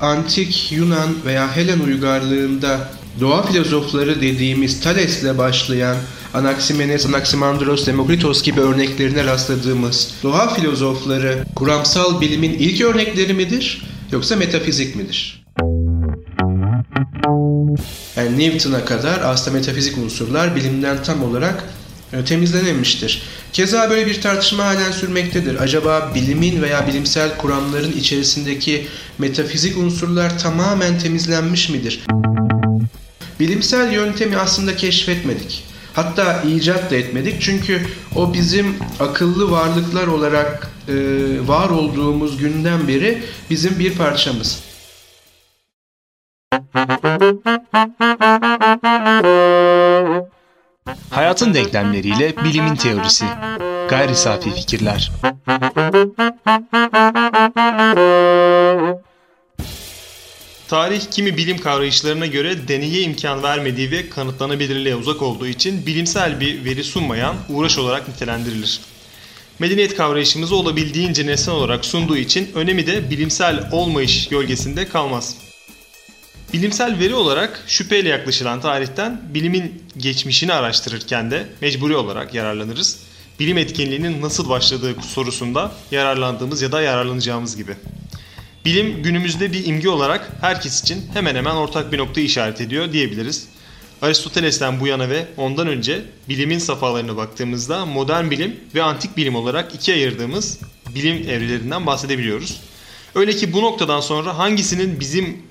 antik 0.00 0.72
Yunan 0.72 1.24
veya 1.26 1.56
Helen 1.56 1.80
uygarlığında 1.80 2.88
doğa 3.20 3.42
filozofları 3.42 4.20
dediğimiz 4.20 4.80
Thales'le 4.80 5.38
başlayan 5.38 5.96
Anaximenes, 6.34 7.06
Anaximandros, 7.06 7.86
Demokritos 7.86 8.42
gibi 8.42 8.60
örneklerine 8.60 9.24
rastladığımız 9.24 10.14
doğa 10.22 10.54
filozofları 10.54 11.44
kuramsal 11.54 12.20
bilimin 12.20 12.52
ilk 12.52 12.80
örnekleri 12.80 13.34
midir 13.34 13.82
yoksa 14.12 14.36
metafizik 14.36 14.96
midir? 14.96 15.46
Yani 18.16 18.38
Newton'a 18.38 18.84
kadar 18.84 19.20
aslında 19.20 19.56
metafizik 19.56 19.98
unsurlar 19.98 20.56
bilimden 20.56 21.02
tam 21.02 21.22
olarak 21.22 21.64
e, 22.12 22.24
temizlenemiştir. 22.24 23.22
Keza 23.52 23.90
böyle 23.90 24.06
bir 24.06 24.20
tartışma 24.20 24.64
halen 24.64 24.92
sürmektedir. 24.92 25.62
Acaba 25.62 26.12
bilimin 26.14 26.62
veya 26.62 26.86
bilimsel 26.86 27.36
kuramların 27.36 27.92
içerisindeki 27.92 28.86
metafizik 29.18 29.78
unsurlar 29.78 30.38
tamamen 30.38 30.98
temizlenmiş 30.98 31.68
midir? 31.68 32.04
Bilimsel 33.40 33.92
yöntemi 33.92 34.36
aslında 34.36 34.76
keşfetmedik. 34.76 35.64
Hatta 35.94 36.42
icat 36.42 36.90
da 36.90 36.96
etmedik 36.96 37.42
çünkü 37.42 37.86
o 38.14 38.34
bizim 38.34 38.76
akıllı 39.00 39.50
varlıklar 39.50 40.06
olarak 40.06 40.70
e, 40.88 40.94
var 41.48 41.70
olduğumuz 41.70 42.38
günden 42.38 42.88
beri 42.88 43.22
bizim 43.50 43.78
bir 43.78 43.94
parçamız. 43.94 44.62
Hayatın 51.10 51.54
denklemleriyle 51.54 52.36
bilimin 52.44 52.76
teorisi. 52.76 53.24
Gayri 53.88 54.16
safi 54.16 54.50
fikirler. 54.50 55.12
Tarih 60.68 61.00
kimi 61.10 61.36
bilim 61.36 61.58
kavrayışlarına 61.58 62.26
göre 62.26 62.68
deneye 62.68 63.00
imkan 63.00 63.42
vermediği 63.42 63.90
ve 63.90 64.08
kanıtlanabilirliğe 64.08 64.96
uzak 64.96 65.22
olduğu 65.22 65.46
için 65.46 65.86
bilimsel 65.86 66.40
bir 66.40 66.64
veri 66.64 66.84
sunmayan 66.84 67.36
uğraş 67.48 67.78
olarak 67.78 68.08
nitelendirilir. 68.08 68.80
Medeniyet 69.58 69.96
kavrayışımızı 69.96 70.56
olabildiğince 70.56 71.26
nesne 71.26 71.52
olarak 71.52 71.84
sunduğu 71.84 72.16
için 72.16 72.48
önemi 72.54 72.86
de 72.86 73.10
bilimsel 73.10 73.68
olmayış 73.72 74.28
gölgesinde 74.28 74.88
kalmaz. 74.88 75.45
Bilimsel 76.52 76.98
veri 76.98 77.14
olarak 77.14 77.64
şüpheyle 77.66 78.08
yaklaşılan 78.08 78.60
tarihten 78.60 79.20
bilimin 79.34 79.82
geçmişini 79.96 80.52
araştırırken 80.52 81.30
de 81.30 81.46
mecburi 81.60 81.96
olarak 81.96 82.34
yararlanırız. 82.34 82.98
Bilim 83.40 83.58
etkinliğinin 83.58 84.22
nasıl 84.22 84.48
başladığı 84.48 85.02
sorusunda 85.02 85.72
yararlandığımız 85.90 86.62
ya 86.62 86.72
da 86.72 86.80
yararlanacağımız 86.80 87.56
gibi. 87.56 87.76
Bilim 88.64 89.02
günümüzde 89.02 89.52
bir 89.52 89.66
imge 89.66 89.88
olarak 89.88 90.32
herkes 90.40 90.82
için 90.82 91.04
hemen 91.14 91.34
hemen 91.34 91.54
ortak 91.54 91.92
bir 91.92 91.98
noktayı 91.98 92.26
işaret 92.26 92.60
ediyor 92.60 92.92
diyebiliriz. 92.92 93.48
Aristoteles'ten 94.02 94.80
bu 94.80 94.86
yana 94.86 95.08
ve 95.08 95.26
ondan 95.36 95.66
önce 95.66 96.02
bilimin 96.28 96.58
safhalarına 96.58 97.16
baktığımızda 97.16 97.86
modern 97.86 98.30
bilim 98.30 98.56
ve 98.74 98.82
antik 98.82 99.16
bilim 99.16 99.36
olarak 99.36 99.74
ikiye 99.74 99.96
ayırdığımız 99.96 100.58
bilim 100.94 101.16
evrelerinden 101.16 101.86
bahsedebiliyoruz. 101.86 102.60
Öyle 103.14 103.36
ki 103.36 103.52
bu 103.52 103.62
noktadan 103.62 104.00
sonra 104.00 104.38
hangisinin 104.38 105.00
bizim 105.00 105.42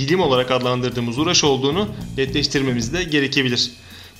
bilim 0.00 0.20
olarak 0.20 0.50
adlandırdığımız 0.50 1.18
uğraş 1.18 1.44
olduğunu 1.44 1.88
netleştirmemiz 2.16 2.92
de 2.92 3.02
gerekebilir. 3.02 3.70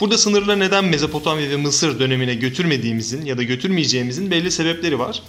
Burada 0.01 0.19
sınırla 0.19 0.57
neden 0.57 0.85
Mezopotamya 0.85 1.51
ve 1.51 1.57
Mısır 1.57 1.99
dönemine 1.99 2.35
götürmediğimizin 2.35 3.25
ya 3.25 3.39
da 3.39 3.43
götürmeyeceğimizin 3.43 4.31
belli 4.31 4.51
sebepleri 4.51 4.99
var. 4.99 5.23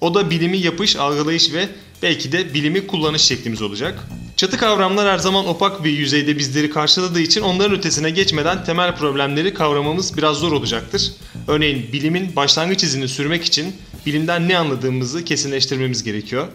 O 0.00 0.14
da 0.14 0.30
bilimi 0.30 0.58
yapış, 0.58 0.96
algılayış 0.96 1.52
ve 1.52 1.68
belki 2.02 2.32
de 2.32 2.54
bilimi 2.54 2.86
kullanış 2.86 3.22
şeklimiz 3.22 3.62
olacak. 3.62 4.08
Çatı 4.36 4.56
kavramlar 4.56 5.08
her 5.08 5.18
zaman 5.18 5.46
opak 5.46 5.84
bir 5.84 5.90
yüzeyde 5.90 6.38
bizleri 6.38 6.70
karşıladığı 6.70 7.20
için 7.20 7.40
onların 7.40 7.78
ötesine 7.78 8.10
geçmeden 8.10 8.64
temel 8.64 8.96
problemleri 8.96 9.54
kavramamız 9.54 10.16
biraz 10.16 10.36
zor 10.36 10.52
olacaktır. 10.52 11.12
Örneğin 11.48 11.92
bilimin 11.92 12.36
başlangıç 12.36 12.84
izini 12.84 13.08
sürmek 13.08 13.44
için 13.44 13.76
bilimden 14.06 14.48
ne 14.48 14.58
anladığımızı 14.58 15.24
kesinleştirmemiz 15.24 16.02
gerekiyor. 16.02 16.48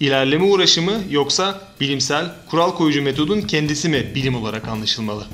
İlerleme 0.00 0.44
uğraşımı 0.44 0.92
yoksa 1.10 1.60
bilimsel 1.80 2.24
kural 2.50 2.70
koyucu 2.70 3.02
metodun 3.02 3.40
kendisi 3.40 3.88
mi 3.88 4.12
bilim 4.14 4.36
olarak 4.36 4.68
anlaşılmalı? 4.68 5.24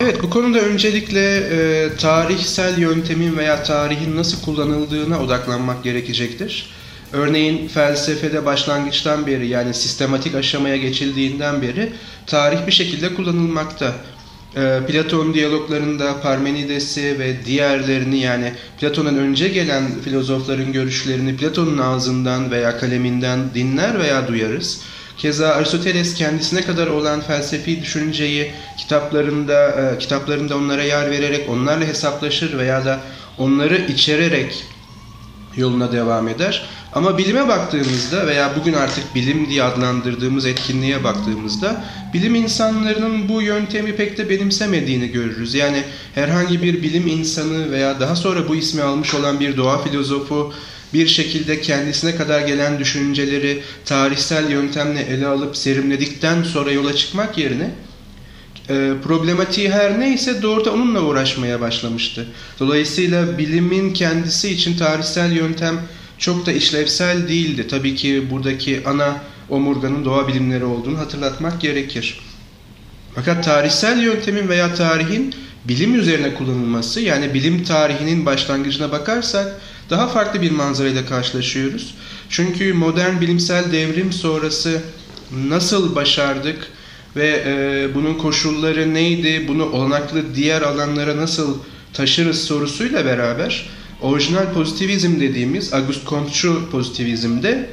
Evet 0.00 0.22
bu 0.22 0.30
konuda 0.30 0.60
öncelikle 0.60 1.36
e, 1.36 1.88
tarihsel 1.96 2.78
yöntemin 2.78 3.36
veya 3.36 3.62
tarihin 3.62 4.16
nasıl 4.16 4.42
kullanıldığına 4.42 5.22
odaklanmak 5.22 5.84
gerekecektir. 5.84 6.70
Örneğin 7.12 7.68
felsefede 7.68 8.46
başlangıçtan 8.46 9.26
beri 9.26 9.48
yani 9.48 9.74
sistematik 9.74 10.34
aşamaya 10.34 10.76
geçildiğinden 10.76 11.62
beri 11.62 11.92
tarih 12.26 12.66
bir 12.66 12.72
şekilde 12.72 13.14
kullanılmakta. 13.14 13.94
E, 14.56 14.80
Platon 14.88 15.34
diyaloglarında 15.34 16.20
Parmenides'i 16.20 17.18
ve 17.18 17.44
diğerlerini 17.44 18.18
yani 18.18 18.52
Platon'un 18.80 19.16
önce 19.16 19.48
gelen 19.48 19.84
filozofların 20.04 20.72
görüşlerini 20.72 21.36
Platon'un 21.36 21.78
ağzından 21.78 22.50
veya 22.50 22.78
kaleminden 22.78 23.54
dinler 23.54 23.98
veya 24.00 24.28
duyarız. 24.28 24.82
Keza 25.16 25.48
Aristoteles 25.48 26.14
kendisine 26.14 26.62
kadar 26.62 26.86
olan 26.86 27.20
felsefi 27.20 27.82
düşünceyi 27.82 28.50
kitaplarında 28.78 29.70
e, 29.70 29.98
kitaplarında 29.98 30.56
onlara 30.56 30.82
yer 30.82 31.10
vererek 31.10 31.48
onlarla 31.48 31.84
hesaplaşır 31.84 32.58
veya 32.58 32.84
da 32.84 33.00
onları 33.38 33.76
içererek 33.76 34.64
yoluna 35.56 35.92
devam 35.92 36.28
eder. 36.28 36.68
Ama 36.94 37.18
bilime 37.18 37.48
baktığımızda 37.48 38.26
veya 38.26 38.50
bugün 38.60 38.72
artık 38.72 39.14
bilim 39.14 39.50
diye 39.50 39.62
adlandırdığımız 39.62 40.46
etkinliğe 40.46 41.04
baktığımızda 41.04 41.84
bilim 42.14 42.34
insanlarının 42.34 43.28
bu 43.28 43.42
yöntemi 43.42 43.96
pek 43.96 44.18
de 44.18 44.30
benimsemediğini 44.30 45.08
görürüz. 45.08 45.54
Yani 45.54 45.82
herhangi 46.14 46.62
bir 46.62 46.82
bilim 46.82 47.06
insanı 47.06 47.70
veya 47.70 48.00
daha 48.00 48.16
sonra 48.16 48.48
bu 48.48 48.56
ismi 48.56 48.82
almış 48.82 49.14
olan 49.14 49.40
bir 49.40 49.56
doğa 49.56 49.82
filozofu 49.82 50.52
bir 50.94 51.06
şekilde 51.06 51.60
kendisine 51.60 52.16
kadar 52.16 52.40
gelen 52.40 52.78
düşünceleri 52.78 53.62
tarihsel 53.84 54.50
yöntemle 54.50 55.00
ele 55.00 55.26
alıp 55.26 55.56
serimledikten 55.56 56.42
sonra 56.42 56.72
yola 56.72 56.96
çıkmak 56.96 57.38
yerine 57.38 57.70
e, 58.68 58.92
problematiği 59.04 59.70
her 59.70 60.00
neyse 60.00 60.42
doğrudan 60.42 60.74
onunla 60.74 61.00
uğraşmaya 61.00 61.60
başlamıştı. 61.60 62.26
Dolayısıyla 62.60 63.38
bilimin 63.38 63.92
kendisi 63.92 64.50
için 64.50 64.76
tarihsel 64.76 65.32
yöntem 65.32 65.80
çok 66.20 66.46
da 66.46 66.52
işlevsel 66.52 67.28
değildi. 67.28 67.66
Tabii 67.68 67.94
ki 67.94 68.30
buradaki 68.30 68.82
ana 68.86 69.22
omurganın 69.48 70.04
doğa 70.04 70.28
bilimleri 70.28 70.64
olduğunu 70.64 70.98
hatırlatmak 70.98 71.60
gerekir. 71.60 72.20
Fakat 73.14 73.44
tarihsel 73.44 74.02
yöntemin 74.02 74.48
veya 74.48 74.74
tarihin 74.74 75.34
bilim 75.64 75.94
üzerine 75.94 76.34
kullanılması 76.34 77.00
yani 77.00 77.34
bilim 77.34 77.64
tarihinin 77.64 78.26
başlangıcına 78.26 78.92
bakarsak 78.92 79.60
daha 79.90 80.08
farklı 80.08 80.42
bir 80.42 80.50
manzarayla 80.50 81.06
karşılaşıyoruz. 81.06 81.94
Çünkü 82.28 82.72
modern 82.74 83.20
bilimsel 83.20 83.72
devrim 83.72 84.12
sonrası 84.12 84.82
nasıl 85.48 85.94
başardık 85.94 86.68
ve 87.16 87.42
e, 87.46 87.94
bunun 87.94 88.14
koşulları 88.14 88.94
neydi, 88.94 89.48
bunu 89.48 89.64
olanaklı 89.64 90.34
diğer 90.34 90.62
alanlara 90.62 91.16
nasıl 91.16 91.58
taşırız 91.92 92.44
sorusuyla 92.44 93.04
beraber 93.04 93.70
orijinal 94.02 94.54
pozitivizm 94.54 95.20
dediğimiz 95.20 95.72
Auguste 95.72 96.06
Comte'cu 96.06 96.70
pozitivizmde 96.70 97.70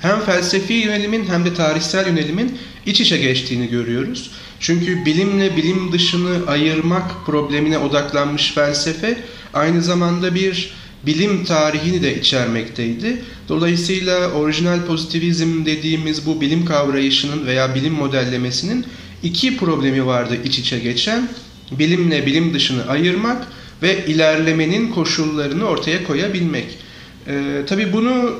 hem 0.00 0.20
felsefi 0.20 0.72
yönelimin 0.72 1.26
hem 1.26 1.44
de 1.44 1.54
tarihsel 1.54 2.06
yönelimin 2.06 2.58
iç 2.86 3.00
içe 3.00 3.18
geçtiğini 3.18 3.68
görüyoruz. 3.68 4.30
Çünkü 4.60 5.04
bilimle 5.04 5.56
bilim 5.56 5.92
dışını 5.92 6.46
ayırmak 6.46 7.26
problemine 7.26 7.78
odaklanmış 7.78 8.52
felsefe 8.52 9.18
aynı 9.54 9.82
zamanda 9.82 10.34
bir 10.34 10.70
bilim 11.06 11.44
tarihini 11.44 12.02
de 12.02 12.20
içermekteydi. 12.20 13.22
Dolayısıyla 13.48 14.30
orijinal 14.30 14.86
pozitivizm 14.86 15.64
dediğimiz 15.64 16.26
bu 16.26 16.40
bilim 16.40 16.64
kavrayışının 16.64 17.46
veya 17.46 17.74
bilim 17.74 17.92
modellemesinin 17.92 18.86
iki 19.22 19.56
problemi 19.56 20.06
vardı 20.06 20.38
iç 20.44 20.58
içe 20.58 20.78
geçen. 20.78 21.28
Bilimle 21.70 22.26
bilim 22.26 22.54
dışını 22.54 22.88
ayırmak 22.88 23.46
ve 23.82 24.06
ilerlemenin 24.06 24.90
koşullarını 24.90 25.64
ortaya 25.64 26.04
koyabilmek. 26.04 26.78
Ee, 27.26 27.62
Tabi 27.66 27.92
bunu 27.92 28.34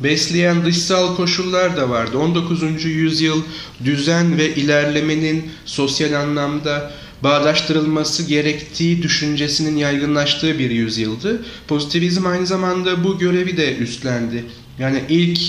besleyen 0.00 0.64
dışsal 0.64 1.16
koşullar 1.16 1.76
da 1.76 1.90
vardı. 1.90 2.18
19. 2.18 2.84
yüzyıl 2.84 3.42
düzen 3.84 4.38
ve 4.38 4.54
ilerlemenin 4.54 5.50
sosyal 5.64 6.12
anlamda 6.12 6.92
bağdaştırılması 7.22 8.22
gerektiği 8.22 9.02
düşüncesinin 9.02 9.76
yaygınlaştığı 9.76 10.58
bir 10.58 10.70
yüzyıldı. 10.70 11.42
Pozitivizm 11.68 12.26
aynı 12.26 12.46
zamanda 12.46 13.04
bu 13.04 13.18
görevi 13.18 13.56
de 13.56 13.76
üstlendi. 13.76 14.44
Yani 14.78 15.02
ilk 15.08 15.40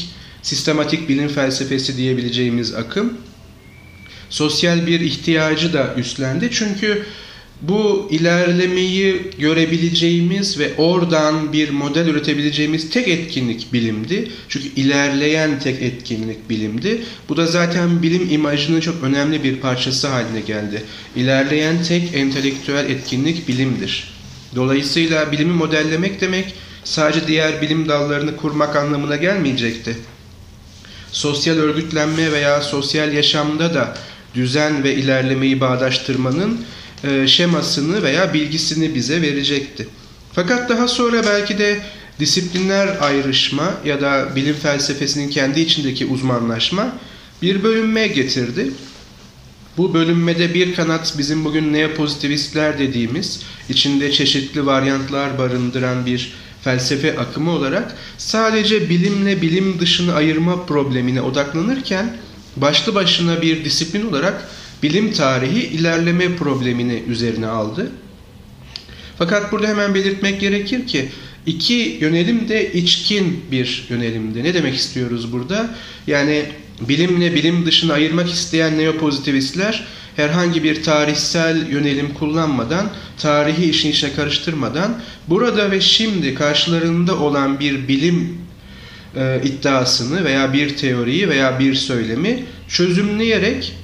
sistematik 0.41 1.09
bilim 1.09 1.27
felsefesi 1.27 1.97
diyebileceğimiz 1.97 2.73
akım 2.73 3.13
sosyal 4.29 4.87
bir 4.87 4.99
ihtiyacı 4.99 5.73
da 5.73 5.93
üstlendi. 5.97 6.49
Çünkü 6.51 7.05
bu 7.61 8.07
ilerlemeyi 8.11 9.21
görebileceğimiz 9.39 10.59
ve 10.59 10.75
oradan 10.77 11.53
bir 11.53 11.69
model 11.69 12.07
üretebileceğimiz 12.07 12.89
tek 12.89 13.07
etkinlik 13.07 13.73
bilimdi. 13.73 14.31
Çünkü 14.49 14.67
ilerleyen 14.67 15.59
tek 15.59 15.81
etkinlik 15.81 16.49
bilimdi. 16.49 17.01
Bu 17.29 17.37
da 17.37 17.45
zaten 17.45 18.03
bilim 18.03 18.29
imajının 18.31 18.79
çok 18.79 19.03
önemli 19.03 19.43
bir 19.43 19.55
parçası 19.55 20.07
haline 20.07 20.41
geldi. 20.41 20.83
İlerleyen 21.15 21.83
tek 21.83 22.15
entelektüel 22.15 22.89
etkinlik 22.89 23.47
bilimdir. 23.47 24.13
Dolayısıyla 24.55 25.31
bilimi 25.31 25.53
modellemek 25.53 26.21
demek 26.21 26.53
sadece 26.83 27.27
diğer 27.27 27.61
bilim 27.61 27.89
dallarını 27.89 28.35
kurmak 28.35 28.75
anlamına 28.75 29.15
gelmeyecekti. 29.15 29.97
Sosyal 31.11 31.55
örgütlenme 31.55 32.31
veya 32.31 32.61
sosyal 32.61 33.13
yaşamda 33.13 33.73
da 33.73 33.97
düzen 34.35 34.83
ve 34.83 34.95
ilerlemeyi 34.95 35.61
bağdaştırmanın 35.61 36.65
şemasını 37.27 38.03
veya 38.03 38.33
bilgisini 38.33 38.95
bize 38.95 39.21
verecekti. 39.21 39.87
Fakat 40.33 40.69
daha 40.69 40.87
sonra 40.87 41.23
belki 41.23 41.57
de 41.57 41.79
disiplinler 42.19 42.97
ayrışma 43.01 43.73
ya 43.85 44.01
da 44.01 44.35
bilim 44.35 44.55
felsefesinin 44.55 45.29
kendi 45.29 45.59
içindeki 45.59 46.05
uzmanlaşma 46.05 46.95
bir 47.41 47.63
bölünme 47.63 48.07
getirdi. 48.07 48.71
Bu 49.77 49.93
bölünmede 49.93 50.53
bir 50.53 50.75
kanat 50.75 51.15
bizim 51.17 51.45
bugün 51.45 51.73
neopozitivistler 51.73 52.79
dediğimiz, 52.79 53.41
içinde 53.69 54.11
çeşitli 54.11 54.65
varyantlar 54.65 55.37
barındıran 55.37 56.05
bir 56.05 56.33
felsefe 56.63 57.19
akımı 57.19 57.51
olarak 57.51 57.95
sadece 58.17 58.89
bilimle 58.89 59.41
bilim 59.41 59.79
dışını 59.79 60.13
ayırma 60.13 60.65
problemine 60.65 61.21
odaklanırken 61.21 62.17
başlı 62.55 62.95
başına 62.95 63.41
bir 63.41 63.65
disiplin 63.65 64.09
olarak 64.09 64.49
bilim 64.83 65.13
tarihi 65.13 65.59
ilerleme 65.59 66.35
problemini 66.35 67.03
üzerine 67.07 67.47
aldı. 67.47 67.91
Fakat 69.17 69.51
burada 69.51 69.67
hemen 69.67 69.95
belirtmek 69.95 70.41
gerekir 70.41 70.87
ki 70.87 71.09
iki 71.45 71.97
yönelim 72.01 72.49
de 72.49 72.73
içkin 72.73 73.43
bir 73.51 73.85
yönelimdi. 73.89 74.43
Ne 74.43 74.53
demek 74.53 74.75
istiyoruz 74.75 75.33
burada? 75.33 75.69
Yani 76.07 76.45
bilimle 76.81 77.35
bilim 77.35 77.65
dışını 77.65 77.93
ayırmak 77.93 78.31
isteyen 78.31 78.77
neopozitivistler 78.77 79.87
herhangi 80.15 80.63
bir 80.63 80.83
tarihsel 80.83 81.67
yönelim 81.69 82.13
kullanmadan, 82.13 82.89
tarihi 83.17 83.69
işin 83.69 83.89
içine 83.91 84.13
karıştırmadan 84.13 85.01
burada 85.27 85.71
ve 85.71 85.81
şimdi 85.81 86.35
karşılarında 86.35 87.19
olan 87.19 87.59
bir 87.59 87.87
bilim 87.87 88.37
e, 89.15 89.41
iddiasını 89.43 90.25
veya 90.25 90.53
bir 90.53 90.77
teoriyi 90.77 91.29
veya 91.29 91.59
bir 91.59 91.75
söylemi 91.75 92.43
çözümleyerek 92.67 93.75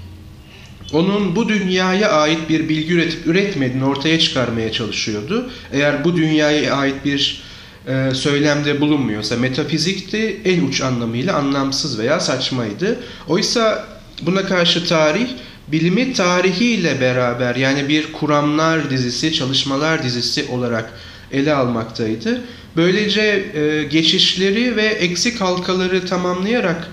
onun 0.93 1.35
bu 1.35 1.49
dünyaya 1.49 2.11
ait 2.11 2.49
bir 2.49 2.69
bilgi 2.69 2.93
üretip 2.93 3.27
üretmediğini 3.27 3.85
ortaya 3.85 4.19
çıkarmaya 4.19 4.71
çalışıyordu. 4.71 5.49
Eğer 5.73 6.03
bu 6.03 6.17
dünyaya 6.17 6.75
ait 6.75 7.05
bir 7.05 7.43
e, 7.87 8.11
söylemde 8.13 8.81
bulunmuyorsa 8.81 9.35
metafizikti 9.35 10.41
en 10.45 10.67
uç 10.67 10.81
anlamıyla 10.81 11.35
anlamsız 11.35 11.99
veya 11.99 12.19
saçmaydı. 12.19 12.99
Oysa 13.27 13.87
buna 14.21 14.45
karşı 14.45 14.87
tarih 14.87 15.27
bilimi 15.67 16.13
tarihiyle 16.13 17.01
beraber 17.01 17.55
yani 17.55 17.89
bir 17.89 18.13
kuramlar 18.13 18.89
dizisi, 18.89 19.33
çalışmalar 19.33 20.03
dizisi 20.03 20.45
olarak 20.51 20.93
ele 21.31 21.53
almaktaydı. 21.53 22.41
Böylece 22.75 23.21
e, 23.21 23.83
geçişleri 23.83 24.75
ve 24.75 24.85
eksik 24.85 25.41
halkaları 25.41 26.05
tamamlayarak 26.05 26.87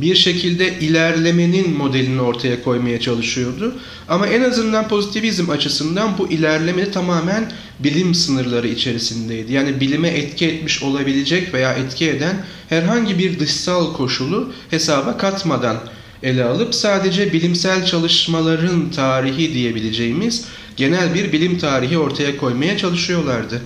bir 0.00 0.14
şekilde 0.14 0.78
ilerlemenin 0.78 1.76
modelini 1.76 2.20
ortaya 2.20 2.62
koymaya 2.62 3.00
çalışıyordu. 3.00 3.74
Ama 4.08 4.26
en 4.26 4.42
azından 4.42 4.88
pozitivizm 4.88 5.50
açısından 5.50 6.18
bu 6.18 6.28
ilerleme 6.28 6.90
tamamen 6.90 7.52
bilim 7.78 8.14
sınırları 8.14 8.68
içerisindeydi. 8.68 9.52
Yani 9.52 9.80
bilime 9.80 10.08
etki 10.08 10.46
etmiş 10.46 10.82
olabilecek 10.82 11.54
veya 11.54 11.72
etki 11.72 12.08
eden 12.08 12.44
herhangi 12.68 13.18
bir 13.18 13.38
dışsal 13.38 13.94
koşulu 13.94 14.52
hesaba 14.70 15.16
katmadan 15.16 15.76
ele 16.22 16.44
alıp 16.44 16.74
sadece 16.74 17.32
bilimsel 17.32 17.86
çalışmaların 17.86 18.90
tarihi 18.90 19.54
diyebileceğimiz 19.54 20.44
genel 20.76 21.14
bir 21.14 21.32
bilim 21.32 21.58
tarihi 21.58 21.98
ortaya 21.98 22.36
koymaya 22.36 22.78
çalışıyorlardı. 22.78 23.62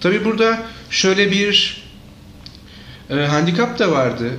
Tabi 0.00 0.24
burada 0.24 0.62
şöyle 0.90 1.30
bir 1.30 1.82
e, 3.10 3.14
handikap 3.14 3.78
da 3.78 3.92
vardı. 3.92 4.30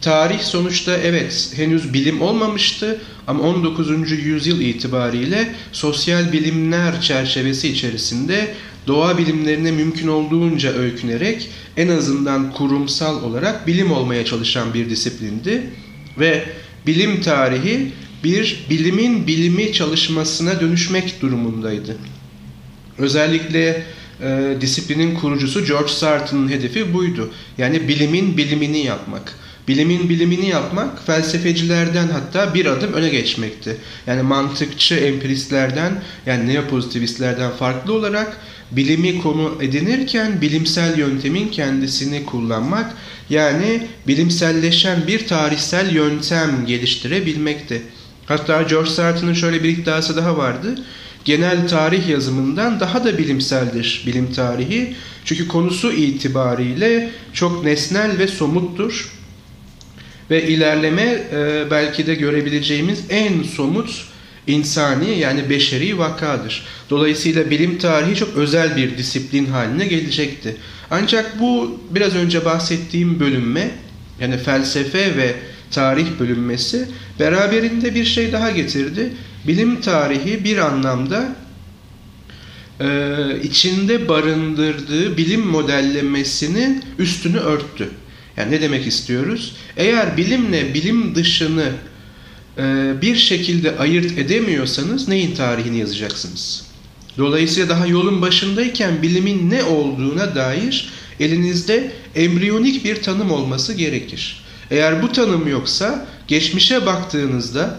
Tarih 0.00 0.40
sonuçta 0.40 0.96
evet 0.96 1.52
henüz 1.56 1.92
bilim 1.92 2.22
olmamıştı 2.22 3.00
ama 3.26 3.42
19. 3.42 4.10
yüzyıl 4.10 4.60
itibariyle 4.60 5.54
sosyal 5.72 6.32
bilimler 6.32 7.00
çerçevesi 7.00 7.68
içerisinde 7.68 8.54
doğa 8.86 9.18
bilimlerine 9.18 9.70
mümkün 9.70 10.08
olduğunca 10.08 10.72
öykünerek 10.72 11.48
en 11.76 11.88
azından 11.88 12.52
kurumsal 12.52 13.22
olarak 13.22 13.66
bilim 13.66 13.92
olmaya 13.92 14.24
çalışan 14.24 14.74
bir 14.74 14.90
disiplindi 14.90 15.62
ve 16.18 16.44
bilim 16.86 17.20
tarihi 17.20 17.92
bir 18.24 18.66
bilimin 18.70 19.26
bilimi 19.26 19.72
çalışmasına 19.72 20.60
dönüşmek 20.60 21.20
durumundaydı. 21.22 21.96
Özellikle 22.98 23.82
e, 24.22 24.56
disiplinin 24.60 25.14
kurucusu 25.14 25.64
George 25.64 25.92
Sartre'ın 25.92 26.48
hedefi 26.48 26.94
buydu. 26.94 27.30
Yani 27.58 27.88
bilimin 27.88 28.36
bilimini 28.36 28.78
yapmak. 28.78 29.38
Bilimin 29.68 30.08
bilimini 30.08 30.48
yapmak 30.48 31.06
felsefecilerden 31.06 32.08
hatta 32.08 32.54
bir 32.54 32.66
adım 32.66 32.92
öne 32.92 33.08
geçmekti. 33.08 33.76
Yani 34.06 34.22
mantıkçı 34.22 34.94
empiristlerden 34.94 36.02
yani 36.26 36.54
neopozitivistlerden 36.54 37.50
farklı 37.50 37.92
olarak 37.92 38.40
bilimi 38.70 39.22
konu 39.22 39.58
edinirken 39.60 40.40
bilimsel 40.40 40.98
yöntemin 40.98 41.48
kendisini 41.48 42.26
kullanmak 42.26 42.94
yani 43.30 43.86
bilimselleşen 44.06 45.06
bir 45.06 45.26
tarihsel 45.26 45.94
yöntem 45.94 46.66
geliştirebilmekti. 46.66 47.82
Hatta 48.26 48.62
George 48.62 48.90
Sartre'ın 48.90 49.34
şöyle 49.34 49.62
bir 49.62 49.68
iddiası 49.68 50.16
daha 50.16 50.36
vardı. 50.36 50.74
Genel 51.24 51.68
tarih 51.68 52.08
yazımından 52.08 52.80
daha 52.80 53.04
da 53.04 53.18
bilimseldir 53.18 54.02
bilim 54.06 54.32
tarihi. 54.32 54.94
Çünkü 55.24 55.48
konusu 55.48 55.92
itibariyle 55.92 57.10
çok 57.32 57.64
nesnel 57.64 58.18
ve 58.18 58.26
somuttur. 58.26 59.15
Ve 60.30 60.48
ilerleme 60.48 61.22
e, 61.32 61.70
belki 61.70 62.06
de 62.06 62.14
görebileceğimiz 62.14 63.04
en 63.10 63.42
somut 63.42 64.06
insani 64.46 65.18
yani 65.18 65.50
beşeri 65.50 65.98
vakadır. 65.98 66.64
Dolayısıyla 66.90 67.50
bilim 67.50 67.78
tarihi 67.78 68.14
çok 68.14 68.36
özel 68.36 68.76
bir 68.76 68.98
disiplin 68.98 69.46
haline 69.46 69.86
gelecekti. 69.86 70.56
Ancak 70.90 71.40
bu 71.40 71.80
biraz 71.90 72.14
önce 72.14 72.44
bahsettiğim 72.44 73.20
bölünme 73.20 73.70
yani 74.20 74.38
felsefe 74.38 75.16
ve 75.16 75.34
tarih 75.70 76.06
bölünmesi 76.20 76.88
beraberinde 77.20 77.94
bir 77.94 78.04
şey 78.04 78.32
daha 78.32 78.50
getirdi. 78.50 79.12
Bilim 79.46 79.80
tarihi 79.80 80.44
bir 80.44 80.56
anlamda 80.56 81.36
e, 82.80 82.88
içinde 83.42 84.08
barındırdığı 84.08 85.16
bilim 85.16 85.40
modellemesinin 85.40 86.84
üstünü 86.98 87.38
örttü. 87.38 87.88
Yani 88.36 88.52
ne 88.52 88.60
demek 88.60 88.86
istiyoruz? 88.86 89.56
Eğer 89.76 90.16
bilimle 90.16 90.74
bilim 90.74 91.14
dışını 91.14 91.72
e, 92.58 92.92
bir 93.02 93.16
şekilde 93.16 93.78
ayırt 93.78 94.18
edemiyorsanız 94.18 95.08
neyin 95.08 95.34
tarihini 95.34 95.78
yazacaksınız? 95.78 96.66
Dolayısıyla 97.18 97.68
daha 97.68 97.86
yolun 97.86 98.22
başındayken 98.22 99.02
bilimin 99.02 99.50
ne 99.50 99.64
olduğuna 99.64 100.34
dair 100.34 100.88
elinizde 101.20 101.92
embriyonik 102.14 102.84
bir 102.84 103.02
tanım 103.02 103.30
olması 103.30 103.72
gerekir. 103.72 104.44
Eğer 104.70 105.02
bu 105.02 105.12
tanım 105.12 105.48
yoksa 105.48 106.06
geçmişe 106.28 106.86
baktığınızda 106.86 107.78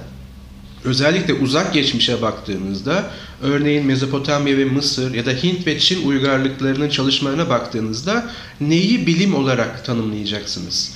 özellikle 0.88 1.34
uzak 1.34 1.74
geçmişe 1.74 2.22
baktığınızda 2.22 3.12
örneğin 3.42 3.86
Mezopotamya 3.86 4.58
ve 4.58 4.66
Mısır 4.66 5.14
ya 5.14 5.26
da 5.26 5.32
Hint 5.32 5.68
ve 5.68 5.80
Çin 5.80 6.08
uygarlıklarının 6.08 6.90
çalışmalarına 6.90 7.50
baktığınızda 7.50 8.30
neyi 8.62 9.08
bilim 9.08 9.36
olarak 9.36 9.86
tanımlayacaksınız? 9.86 10.94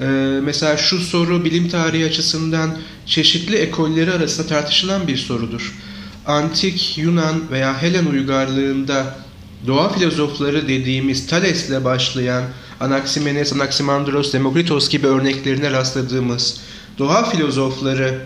Ee, 0.00 0.04
mesela 0.42 0.76
şu 0.76 0.98
soru 0.98 1.44
bilim 1.44 1.68
tarihi 1.68 2.06
açısından 2.06 2.78
çeşitli 3.06 3.56
ekolleri 3.56 4.12
arasında 4.12 4.46
tartışılan 4.46 5.06
bir 5.06 5.16
sorudur. 5.16 5.74
Antik 6.26 6.98
Yunan 6.98 7.50
veya 7.50 7.82
Helen 7.82 8.06
uygarlığında 8.06 9.16
doğa 9.66 9.92
filozofları 9.92 10.68
dediğimiz 10.68 11.26
Thales'le 11.26 11.84
başlayan 11.84 12.44
Anaximenes, 12.80 13.52
Anaximandros, 13.52 14.32
Demokritos 14.32 14.88
gibi 14.88 15.06
örneklerine 15.06 15.70
rastladığımız 15.70 16.60
doğa 16.98 17.30
filozofları 17.30 18.20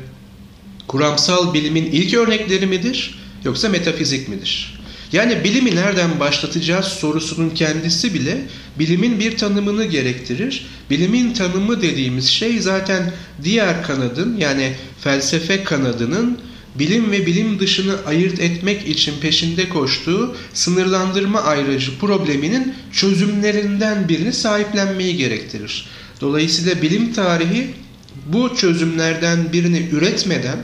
kuramsal 0.88 1.54
bilimin 1.54 1.86
ilk 1.86 2.14
örnekleri 2.14 2.66
midir 2.66 3.18
yoksa 3.44 3.68
metafizik 3.68 4.28
midir? 4.28 4.74
Yani 5.12 5.44
bilimi 5.44 5.76
nereden 5.76 6.20
başlatacağız 6.20 6.86
sorusunun 6.86 7.50
kendisi 7.50 8.14
bile 8.14 8.38
bilimin 8.78 9.20
bir 9.20 9.36
tanımını 9.36 9.84
gerektirir. 9.84 10.66
Bilimin 10.90 11.32
tanımı 11.34 11.82
dediğimiz 11.82 12.26
şey 12.26 12.58
zaten 12.58 13.12
diğer 13.42 13.82
kanadın 13.82 14.36
yani 14.36 14.72
felsefe 15.00 15.64
kanadının 15.64 16.38
bilim 16.74 17.10
ve 17.10 17.26
bilim 17.26 17.60
dışını 17.60 17.94
ayırt 18.06 18.40
etmek 18.40 18.88
için 18.88 19.20
peşinde 19.20 19.68
koştuğu 19.68 20.36
sınırlandırma 20.54 21.40
ayrıcı 21.40 21.98
probleminin 21.98 22.74
çözümlerinden 22.92 24.08
birini 24.08 24.32
sahiplenmeyi 24.32 25.16
gerektirir. 25.16 25.86
Dolayısıyla 26.20 26.82
bilim 26.82 27.12
tarihi 27.12 27.66
bu 28.26 28.56
çözümlerden 28.56 29.52
birini 29.52 29.88
üretmeden 29.92 30.58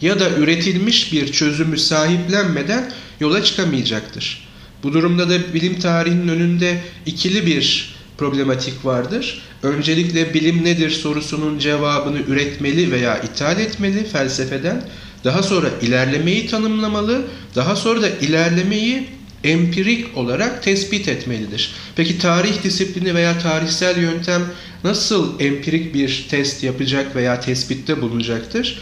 ya 0.00 0.20
da 0.20 0.30
üretilmiş 0.30 1.12
bir 1.12 1.32
çözümü 1.32 1.78
sahiplenmeden 1.78 2.92
yola 3.20 3.44
çıkamayacaktır. 3.44 4.48
Bu 4.82 4.92
durumda 4.92 5.30
da 5.30 5.54
bilim 5.54 5.78
tarihinin 5.78 6.28
önünde 6.28 6.80
ikili 7.06 7.46
bir 7.46 7.94
problematik 8.18 8.84
vardır. 8.84 9.42
Öncelikle 9.62 10.34
bilim 10.34 10.64
nedir 10.64 10.90
sorusunun 10.90 11.58
cevabını 11.58 12.18
üretmeli 12.18 12.92
veya 12.92 13.18
ithal 13.18 13.60
etmeli 13.60 14.04
felsefeden. 14.04 14.82
Daha 15.24 15.42
sonra 15.42 15.68
ilerlemeyi 15.82 16.46
tanımlamalı. 16.46 17.22
Daha 17.56 17.76
sonra 17.76 18.02
da 18.02 18.08
ilerlemeyi 18.08 19.08
empirik 19.44 20.16
olarak 20.16 20.62
tespit 20.62 21.08
etmelidir. 21.08 21.72
Peki 21.96 22.18
tarih 22.18 22.62
disiplini 22.62 23.14
veya 23.14 23.38
tarihsel 23.38 24.02
yöntem 24.02 24.42
nasıl 24.84 25.40
empirik 25.40 25.94
bir 25.94 26.26
test 26.30 26.64
yapacak 26.64 27.16
veya 27.16 27.40
tespitte 27.40 28.02
bulunacaktır? 28.02 28.80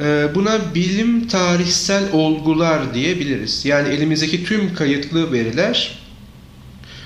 Ee, 0.00 0.28
buna 0.34 0.74
bilim 0.74 1.28
tarihsel 1.28 2.12
olgular 2.12 2.94
diyebiliriz. 2.94 3.64
Yani 3.64 3.88
elimizdeki 3.88 4.44
tüm 4.44 4.74
kayıtlı 4.74 5.32
veriler 5.32 5.98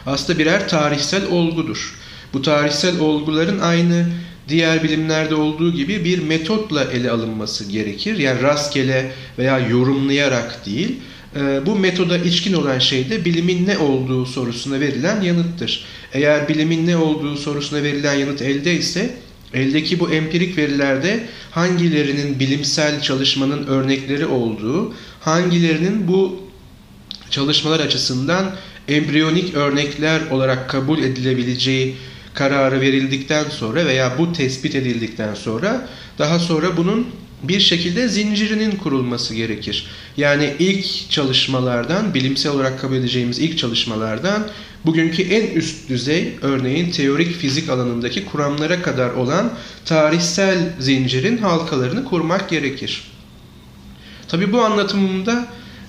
aslında 0.06 0.38
birer 0.38 0.68
tarihsel 0.68 1.26
olgudur. 1.26 1.94
Bu 2.32 2.42
tarihsel 2.42 3.00
olguların 3.00 3.58
aynı 3.58 4.06
diğer 4.48 4.82
bilimlerde 4.82 5.34
olduğu 5.34 5.72
gibi 5.72 6.04
bir 6.04 6.22
metotla 6.22 6.84
ele 6.84 7.10
alınması 7.10 7.64
gerekir. 7.64 8.18
Yani 8.18 8.42
rastgele 8.42 9.12
veya 9.38 9.58
yorumlayarak 9.58 10.66
değil. 10.66 10.96
Ee, 11.36 11.66
bu 11.66 11.76
metoda 11.76 12.18
içkin 12.18 12.52
olan 12.52 12.78
şey 12.78 13.10
de 13.10 13.24
bilimin 13.24 13.66
ne 13.66 13.78
olduğu 13.78 14.26
sorusuna 14.26 14.80
verilen 14.80 15.20
yanıttır. 15.20 15.84
Eğer 16.12 16.48
bilimin 16.48 16.86
ne 16.86 16.96
olduğu 16.96 17.36
sorusuna 17.36 17.82
verilen 17.82 18.14
yanıt 18.14 18.42
elde 18.42 18.74
ise 18.74 19.14
eldeki 19.54 20.00
bu 20.00 20.10
empirik 20.10 20.58
verilerde 20.58 21.26
hangilerinin 21.50 22.40
bilimsel 22.40 23.00
çalışmanın 23.00 23.66
örnekleri 23.66 24.26
olduğu, 24.26 24.94
hangilerinin 25.20 26.08
bu 26.08 26.40
çalışmalar 27.30 27.80
açısından 27.80 28.54
embriyonik 28.88 29.54
örnekler 29.54 30.20
olarak 30.30 30.70
kabul 30.70 30.98
edilebileceği 30.98 31.96
kararı 32.34 32.80
verildikten 32.80 33.44
sonra 33.44 33.86
veya 33.86 34.18
bu 34.18 34.32
tespit 34.32 34.74
edildikten 34.74 35.34
sonra 35.34 35.88
daha 36.18 36.38
sonra 36.38 36.76
bunun 36.76 37.06
bir 37.42 37.60
şekilde 37.60 38.08
zincirinin 38.08 38.70
kurulması 38.70 39.34
gerekir. 39.34 39.86
Yani 40.16 40.54
ilk 40.58 41.10
çalışmalardan, 41.10 42.14
bilimsel 42.14 42.52
olarak 42.52 42.80
kabul 42.80 42.96
edeceğimiz 42.96 43.38
ilk 43.38 43.58
çalışmalardan 43.58 44.48
bugünkü 44.86 45.22
en 45.22 45.46
üst 45.46 45.88
düzey 45.88 46.32
örneğin 46.42 46.90
teorik 46.90 47.36
fizik 47.36 47.68
alanındaki 47.68 48.24
kuramlara 48.24 48.82
kadar 48.82 49.10
olan 49.10 49.52
tarihsel 49.84 50.58
zincirin 50.78 51.38
halkalarını 51.38 52.04
kurmak 52.04 52.50
gerekir. 52.50 53.02
Tabi 54.28 54.52
bu 54.52 54.62
anlatımımda 54.62 55.46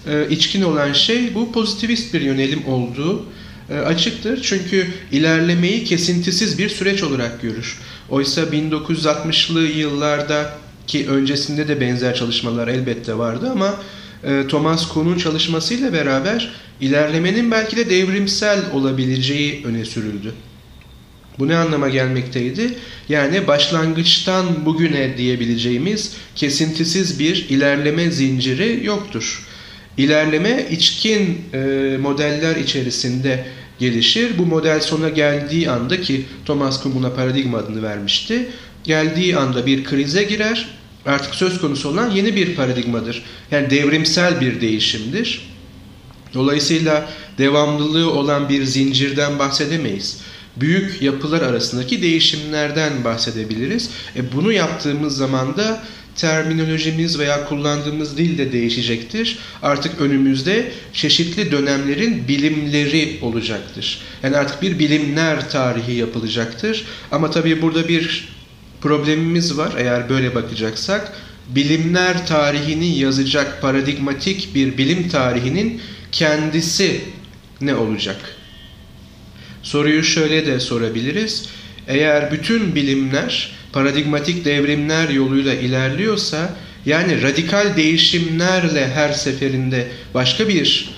e, 0.07 0.27
içkin 0.29 0.61
olan 0.61 0.93
şey 0.93 1.35
bu 1.35 1.51
pozitivist 1.51 2.13
bir 2.13 2.21
yönelim 2.21 2.67
olduğu 2.67 3.25
e, 3.69 3.77
açıktır. 3.77 4.41
Çünkü 4.41 4.87
ilerlemeyi 5.11 5.83
kesintisiz 5.83 6.57
bir 6.57 6.69
süreç 6.69 7.03
olarak 7.03 7.41
görür. 7.41 7.77
Oysa 8.09 8.41
1960'lı 8.41 9.61
yıllarda 9.61 10.62
ki 10.87 11.09
öncesinde 11.09 11.67
de 11.67 11.81
benzer 11.81 12.15
çalışmalar 12.15 12.67
elbette 12.67 13.17
vardı 13.17 13.49
ama 13.51 13.75
e, 14.23 14.47
Thomas 14.47 14.87
Kuhn'un 14.87 15.17
çalışmasıyla 15.17 15.93
beraber 15.93 16.51
ilerlemenin 16.81 17.51
belki 17.51 17.77
de 17.77 17.89
devrimsel 17.89 18.59
olabileceği 18.73 19.65
öne 19.65 19.85
sürüldü. 19.85 20.33
Bu 21.39 21.47
ne 21.47 21.55
anlama 21.55 21.89
gelmekteydi? 21.89 22.73
Yani 23.09 23.47
başlangıçtan 23.47 24.65
bugüne 24.65 25.17
diyebileceğimiz 25.17 26.15
kesintisiz 26.35 27.19
bir 27.19 27.49
ilerleme 27.49 28.11
zinciri 28.11 28.81
yoktur. 28.83 29.47
İlerleme 29.97 30.67
içkin 30.71 31.41
e, 31.53 31.97
modeller 32.01 32.55
içerisinde 32.55 33.45
gelişir. 33.79 34.37
Bu 34.37 34.45
model 34.45 34.79
sona 34.79 35.09
geldiği 35.09 35.69
anda 35.69 36.01
ki 36.01 36.25
Thomas 36.45 36.83
Kuhn 36.83 36.95
buna 36.95 37.09
paradigma 37.09 37.57
adını 37.57 37.83
vermişti. 37.83 38.49
Geldiği 38.83 39.37
anda 39.37 39.65
bir 39.65 39.83
krize 39.83 40.23
girer. 40.23 40.67
Artık 41.05 41.35
söz 41.35 41.61
konusu 41.61 41.89
olan 41.89 42.09
yeni 42.09 42.35
bir 42.35 42.55
paradigmadır. 42.55 43.23
Yani 43.51 43.69
devrimsel 43.69 44.41
bir 44.41 44.61
değişimdir. 44.61 45.41
Dolayısıyla 46.33 47.09
devamlılığı 47.37 48.11
olan 48.11 48.49
bir 48.49 48.63
zincirden 48.63 49.39
bahsedemeyiz. 49.39 50.21
Büyük 50.55 51.01
yapılar 51.01 51.41
arasındaki 51.41 52.01
değişimlerden 52.01 53.03
bahsedebiliriz. 53.03 53.89
E 54.15 54.33
bunu 54.33 54.51
yaptığımız 54.51 55.17
zaman 55.17 55.57
da 55.57 55.83
terminolojimiz 56.15 57.19
veya 57.19 57.45
kullandığımız 57.45 58.17
dil 58.17 58.37
de 58.37 58.51
değişecektir. 58.51 59.39
Artık 59.61 60.01
önümüzde 60.01 60.71
çeşitli 60.93 61.51
dönemlerin 61.51 62.27
bilimleri 62.27 63.19
olacaktır. 63.21 63.99
Yani 64.23 64.37
artık 64.37 64.61
bir 64.61 64.79
bilimler 64.79 65.49
tarihi 65.49 65.93
yapılacaktır. 65.93 66.85
Ama 67.11 67.31
tabii 67.31 67.61
burada 67.61 67.87
bir 67.87 68.32
problemimiz 68.83 69.57
var 69.57 69.73
eğer 69.77 70.09
böyle 70.09 70.35
bakacaksak. 70.35 71.13
Bilimler 71.49 72.27
tarihini 72.27 72.97
yazacak 72.99 73.61
paradigmatik 73.61 74.55
bir 74.55 74.77
bilim 74.77 75.09
tarihinin 75.09 75.81
kendisi 76.11 77.01
ne 77.61 77.75
olacak? 77.75 78.17
Soruyu 79.63 80.03
şöyle 80.03 80.45
de 80.45 80.59
sorabiliriz. 80.59 81.49
Eğer 81.87 82.31
bütün 82.31 82.75
bilimler 82.75 83.51
paradigmatik 83.73 84.45
devrimler 84.45 85.09
yoluyla 85.09 85.53
ilerliyorsa 85.53 86.55
yani 86.85 87.21
radikal 87.21 87.77
değişimlerle 87.77 88.87
her 88.87 89.11
seferinde 89.11 89.87
başka 90.13 90.47
bir 90.47 90.89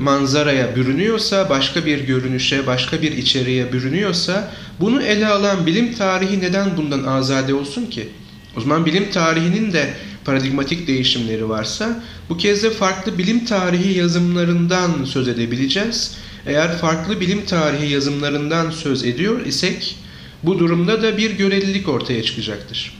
manzaraya 0.00 0.76
bürünüyorsa, 0.76 1.50
başka 1.50 1.86
bir 1.86 2.00
görünüşe, 2.00 2.66
başka 2.66 3.02
bir 3.02 3.12
içeriğe 3.12 3.72
bürünüyorsa 3.72 4.52
bunu 4.80 5.02
ele 5.02 5.26
alan 5.26 5.66
bilim 5.66 5.94
tarihi 5.94 6.40
neden 6.40 6.76
bundan 6.76 7.04
azade 7.04 7.54
olsun 7.54 7.86
ki? 7.86 8.08
O 8.56 8.60
zaman 8.60 8.86
bilim 8.86 9.10
tarihinin 9.10 9.72
de 9.72 9.94
paradigmatik 10.24 10.86
değişimleri 10.86 11.48
varsa 11.48 12.04
bu 12.28 12.36
kez 12.36 12.62
de 12.62 12.70
farklı 12.70 13.18
bilim 13.18 13.44
tarihi 13.44 13.98
yazımlarından 13.98 15.04
söz 15.04 15.28
edebileceğiz. 15.28 16.16
Eğer 16.46 16.78
farklı 16.78 17.20
bilim 17.20 17.44
tarihi 17.44 17.92
yazımlarından 17.92 18.70
söz 18.70 19.04
ediyor 19.04 19.46
isek 19.46 19.96
bu 20.42 20.58
durumda 20.58 21.02
da 21.02 21.16
bir 21.16 21.30
görelilik 21.30 21.88
ortaya 21.88 22.22
çıkacaktır. 22.22 22.95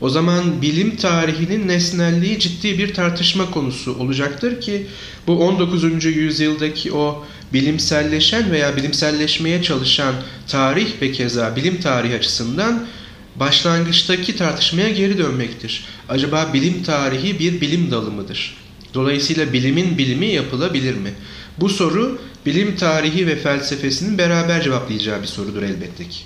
O 0.00 0.08
zaman 0.08 0.62
bilim 0.62 0.96
tarihinin 0.96 1.68
nesnelliği 1.68 2.38
ciddi 2.38 2.78
bir 2.78 2.94
tartışma 2.94 3.50
konusu 3.50 3.94
olacaktır 3.98 4.60
ki 4.60 4.86
bu 5.26 5.44
19. 5.44 6.04
yüzyıldaki 6.04 6.92
o 6.92 7.24
bilimselleşen 7.52 8.50
veya 8.50 8.76
bilimselleşmeye 8.76 9.62
çalışan 9.62 10.14
tarih 10.48 11.02
ve 11.02 11.12
keza 11.12 11.56
bilim 11.56 11.80
tarihi 11.80 12.14
açısından 12.14 12.86
başlangıçtaki 13.36 14.36
tartışmaya 14.36 14.90
geri 14.90 15.18
dönmektir. 15.18 15.84
Acaba 16.08 16.50
bilim 16.54 16.82
tarihi 16.82 17.38
bir 17.38 17.60
bilim 17.60 17.90
dalı 17.90 18.10
mıdır? 18.10 18.56
Dolayısıyla 18.94 19.52
bilimin 19.52 19.98
bilimi 19.98 20.26
yapılabilir 20.26 20.94
mi? 20.94 21.10
Bu 21.58 21.68
soru 21.68 22.18
bilim 22.46 22.76
tarihi 22.76 23.26
ve 23.26 23.36
felsefesinin 23.36 24.18
beraber 24.18 24.62
cevaplayacağı 24.62 25.22
bir 25.22 25.26
sorudur 25.26 25.62
elbette 25.62 26.04
ki. 26.08 26.20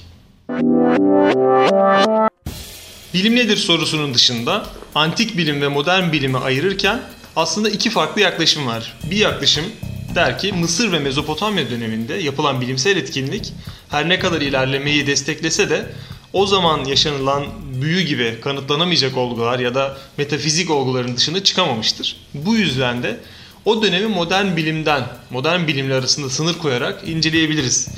Bilim 3.14 3.36
nedir 3.36 3.56
sorusunun 3.56 4.14
dışında 4.14 4.66
antik 4.94 5.36
bilim 5.36 5.62
ve 5.62 5.68
modern 5.68 6.12
bilimi 6.12 6.38
ayırırken 6.38 7.00
aslında 7.36 7.70
iki 7.70 7.90
farklı 7.90 8.20
yaklaşım 8.20 8.66
var. 8.66 8.96
Bir 9.10 9.16
yaklaşım 9.16 9.64
der 10.14 10.38
ki 10.38 10.52
Mısır 10.52 10.92
ve 10.92 10.98
Mezopotamya 10.98 11.70
döneminde 11.70 12.14
yapılan 12.14 12.60
bilimsel 12.60 12.96
etkinlik 12.96 13.52
her 13.88 14.08
ne 14.08 14.18
kadar 14.18 14.40
ilerlemeyi 14.40 15.06
desteklese 15.06 15.70
de 15.70 15.86
o 16.32 16.46
zaman 16.46 16.84
yaşanılan 16.84 17.46
büyü 17.82 18.00
gibi 18.00 18.38
kanıtlanamayacak 18.42 19.16
olgular 19.16 19.58
ya 19.58 19.74
da 19.74 19.98
metafizik 20.16 20.70
olguların 20.70 21.16
dışına 21.16 21.44
çıkamamıştır. 21.44 22.16
Bu 22.34 22.56
yüzden 22.56 23.02
de 23.02 23.20
o 23.64 23.82
dönemi 23.82 24.06
modern 24.06 24.56
bilimden, 24.56 25.02
modern 25.30 25.66
bilimler 25.66 25.94
arasında 25.94 26.30
sınır 26.30 26.54
koyarak 26.54 27.08
inceleyebiliriz. 27.08 27.88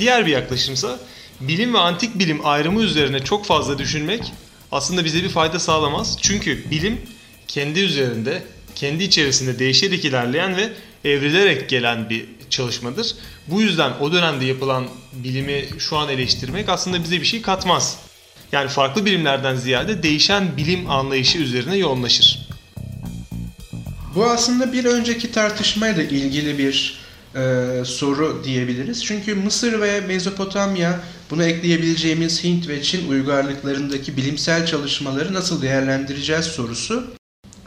Diğer 0.00 0.26
bir 0.26 0.32
yaklaşımsa 0.32 0.98
bilim 1.40 1.74
ve 1.74 1.78
antik 1.78 2.18
bilim 2.18 2.46
ayrımı 2.46 2.82
üzerine 2.82 3.24
çok 3.24 3.46
fazla 3.46 3.78
düşünmek 3.78 4.32
aslında 4.72 5.04
bize 5.04 5.22
bir 5.22 5.28
fayda 5.28 5.58
sağlamaz. 5.58 6.18
Çünkü 6.20 6.70
bilim 6.70 7.00
kendi 7.48 7.80
üzerinde, 7.80 8.42
kendi 8.74 9.04
içerisinde 9.04 9.58
değişerek 9.58 10.04
ilerleyen 10.04 10.56
ve 10.56 10.72
evrilerek 11.04 11.68
gelen 11.68 12.10
bir 12.10 12.24
çalışmadır. 12.50 13.14
Bu 13.46 13.62
yüzden 13.62 13.92
o 14.00 14.12
dönemde 14.12 14.44
yapılan 14.44 14.88
bilimi 15.12 15.64
şu 15.78 15.96
an 15.96 16.08
eleştirmek 16.08 16.68
aslında 16.68 17.04
bize 17.04 17.20
bir 17.20 17.26
şey 17.26 17.42
katmaz. 17.42 17.98
Yani 18.52 18.68
farklı 18.68 19.06
bilimlerden 19.06 19.56
ziyade 19.56 20.02
değişen 20.02 20.56
bilim 20.56 20.90
anlayışı 20.90 21.38
üzerine 21.38 21.76
yoğunlaşır. 21.76 22.48
Bu 24.14 24.24
aslında 24.24 24.72
bir 24.72 24.84
önceki 24.84 25.32
tartışmayla 25.32 26.02
ilgili 26.02 26.58
bir 26.58 26.98
e, 27.34 27.82
soru 27.84 28.42
diyebiliriz. 28.44 29.04
Çünkü 29.04 29.34
Mısır 29.34 29.80
ve 29.80 30.00
Mezopotamya 30.00 31.00
buna 31.30 31.44
ekleyebileceğimiz 31.44 32.44
Hint 32.44 32.68
ve 32.68 32.82
Çin 32.82 33.08
uygarlıklarındaki 33.08 34.16
bilimsel 34.16 34.66
çalışmaları 34.66 35.34
nasıl 35.34 35.62
değerlendireceğiz 35.62 36.44
sorusu 36.44 37.04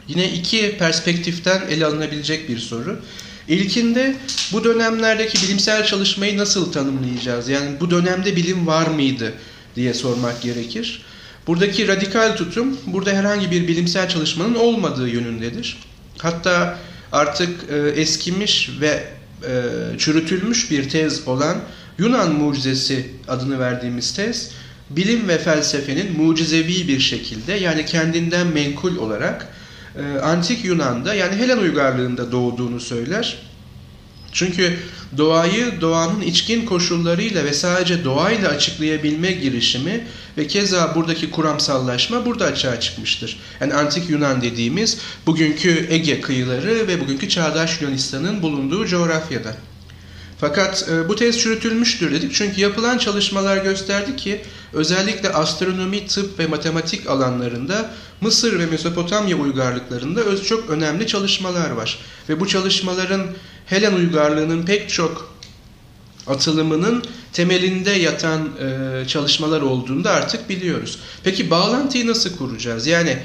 yine 0.08 0.32
iki 0.32 0.78
perspektiften 0.78 1.62
ele 1.70 1.86
alınabilecek 1.86 2.48
bir 2.48 2.58
soru. 2.58 3.00
İlkinde 3.48 4.16
bu 4.52 4.64
dönemlerdeki 4.64 5.42
bilimsel 5.42 5.84
çalışmayı 5.84 6.38
nasıl 6.38 6.72
tanımlayacağız? 6.72 7.48
Yani 7.48 7.80
bu 7.80 7.90
dönemde 7.90 8.36
bilim 8.36 8.66
var 8.66 8.86
mıydı 8.86 9.32
diye 9.76 9.94
sormak 9.94 10.42
gerekir. 10.42 11.02
Buradaki 11.46 11.88
radikal 11.88 12.36
tutum 12.36 12.78
burada 12.86 13.12
herhangi 13.12 13.50
bir 13.50 13.68
bilimsel 13.68 14.08
çalışmanın 14.08 14.54
olmadığı 14.54 15.08
yönündedir. 15.08 15.78
Hatta 16.18 16.78
artık 17.12 17.70
e, 17.70 18.00
eskimiş 18.00 18.70
ve 18.80 19.04
e, 19.46 19.98
çürütülmüş 19.98 20.70
bir 20.70 20.88
tez 20.88 21.28
olan 21.28 21.56
Yunan 21.98 22.32
mucizesi 22.32 23.06
adını 23.28 23.60
verdiğimiz 23.60 24.14
tez 24.14 24.50
bilim 24.90 25.28
ve 25.28 25.38
felsefenin 25.38 26.22
mucizevi 26.22 26.88
bir 26.88 27.00
şekilde 27.00 27.52
yani 27.52 27.86
kendinden 27.86 28.46
menkul 28.46 28.96
olarak 28.96 29.48
e, 29.96 30.20
antik 30.20 30.64
Yunan'da 30.64 31.14
yani 31.14 31.36
Helen 31.36 31.58
uygarlığında 31.58 32.32
doğduğunu 32.32 32.80
söyler. 32.80 33.51
Çünkü 34.32 34.78
doğayı 35.16 35.80
doğanın 35.80 36.20
içkin 36.20 36.66
koşullarıyla 36.66 37.44
ve 37.44 37.52
sadece 37.52 38.04
doğayla 38.04 38.48
açıklayabilme 38.48 39.32
girişimi 39.32 40.06
ve 40.38 40.46
keza 40.46 40.94
buradaki 40.94 41.30
kuramsallaşma 41.30 42.26
burada 42.26 42.44
açığa 42.44 42.80
çıkmıştır. 42.80 43.40
Yani 43.60 43.74
antik 43.74 44.10
Yunan 44.10 44.42
dediğimiz 44.42 44.98
bugünkü 45.26 45.86
Ege 45.90 46.20
kıyıları 46.20 46.88
ve 46.88 47.00
bugünkü 47.00 47.28
çağdaş 47.28 47.80
Yunanistan'ın 47.80 48.42
bulunduğu 48.42 48.86
coğrafyada. 48.86 49.56
Fakat 50.42 50.88
e, 50.88 51.08
bu 51.08 51.16
tez 51.16 51.38
çürütülmüştür 51.38 52.12
dedik 52.12 52.34
çünkü 52.34 52.60
yapılan 52.60 52.98
çalışmalar 52.98 53.56
gösterdi 53.56 54.16
ki 54.16 54.40
özellikle 54.72 55.28
astronomi, 55.28 56.06
tıp 56.06 56.38
ve 56.38 56.46
matematik 56.46 57.06
alanlarında 57.06 57.90
Mısır 58.20 58.58
ve 58.58 58.66
Mesopotamya 58.66 59.36
uygarlıklarında 59.36 60.20
öz 60.20 60.44
çok 60.44 60.70
önemli 60.70 61.06
çalışmalar 61.06 61.70
var. 61.70 61.98
Ve 62.28 62.40
bu 62.40 62.48
çalışmaların 62.48 63.26
Helen 63.66 63.92
uygarlığının 63.92 64.62
pek 64.62 64.88
çok 64.88 65.34
atılımının 66.26 67.04
temelinde 67.32 67.90
yatan 67.90 68.48
e, 68.60 69.08
çalışmalar 69.08 69.60
olduğunu 69.60 70.04
da 70.04 70.10
artık 70.10 70.48
biliyoruz. 70.48 70.98
Peki 71.24 71.50
bağlantıyı 71.50 72.06
nasıl 72.06 72.36
kuracağız? 72.36 72.86
Yani 72.86 73.18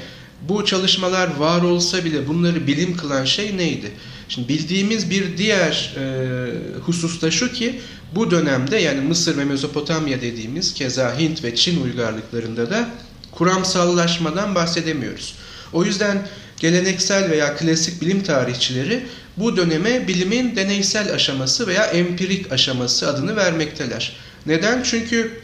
bu 0.48 0.64
çalışmalar 0.64 1.36
var 1.36 1.62
olsa 1.62 2.04
bile 2.04 2.28
bunları 2.28 2.66
bilim 2.66 2.96
kılan 2.96 3.24
şey 3.24 3.56
neydi? 3.56 3.92
Şimdi 4.28 4.48
bildiğimiz 4.48 5.10
bir 5.10 5.36
diğer 5.36 5.94
e, 5.96 6.80
hususta 6.80 7.30
şu 7.30 7.52
ki 7.52 7.80
bu 8.14 8.30
dönemde 8.30 8.76
yani 8.76 9.00
Mısır 9.00 9.38
ve 9.38 9.44
Mezopotamya 9.44 10.20
dediğimiz 10.20 10.74
keza 10.74 11.18
Hint 11.18 11.44
ve 11.44 11.54
Çin 11.54 11.84
uygarlıklarında 11.84 12.70
da 12.70 12.90
kuramsallaşmadan 13.32 14.54
bahsedemiyoruz. 14.54 15.34
O 15.72 15.84
yüzden 15.84 16.28
geleneksel 16.56 17.30
veya 17.30 17.56
klasik 17.56 18.02
bilim 18.02 18.22
tarihçileri 18.22 19.06
bu 19.36 19.56
döneme 19.56 20.08
bilimin 20.08 20.56
deneysel 20.56 21.14
aşaması 21.14 21.66
veya 21.66 21.84
empirik 21.84 22.52
aşaması 22.52 23.08
adını 23.08 23.36
vermekteler. 23.36 24.16
Neden? 24.46 24.82
Çünkü 24.82 25.40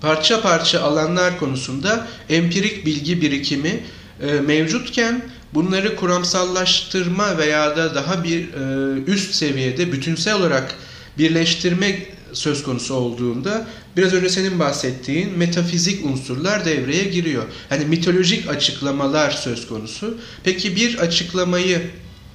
parça 0.00 0.42
parça 0.42 0.82
alanlar 0.82 1.38
konusunda 1.38 2.06
empirik 2.28 2.86
bilgi 2.86 3.22
birikimi 3.22 3.80
e, 4.22 4.32
mevcutken 4.32 5.22
bunları 5.54 5.96
kuramsallaştırma 5.96 7.38
veya 7.38 7.76
da 7.76 7.94
daha 7.94 8.24
bir 8.24 8.48
e, 8.48 9.04
üst 9.06 9.34
seviyede 9.34 9.92
bütünsel 9.92 10.34
olarak 10.34 10.74
birleştirme 11.18 11.98
söz 12.32 12.62
konusu 12.62 12.94
olduğunda 12.94 13.66
biraz 13.96 14.12
önce 14.12 14.28
senin 14.28 14.58
bahsettiğin 14.58 15.38
metafizik 15.38 16.06
unsurlar 16.06 16.64
devreye 16.64 17.04
giriyor. 17.04 17.42
Yani 17.70 17.84
mitolojik 17.84 18.48
açıklamalar 18.48 19.30
söz 19.30 19.66
konusu. 19.68 20.18
Peki 20.44 20.76
bir 20.76 20.98
açıklamayı 20.98 21.82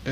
e, 0.05 0.11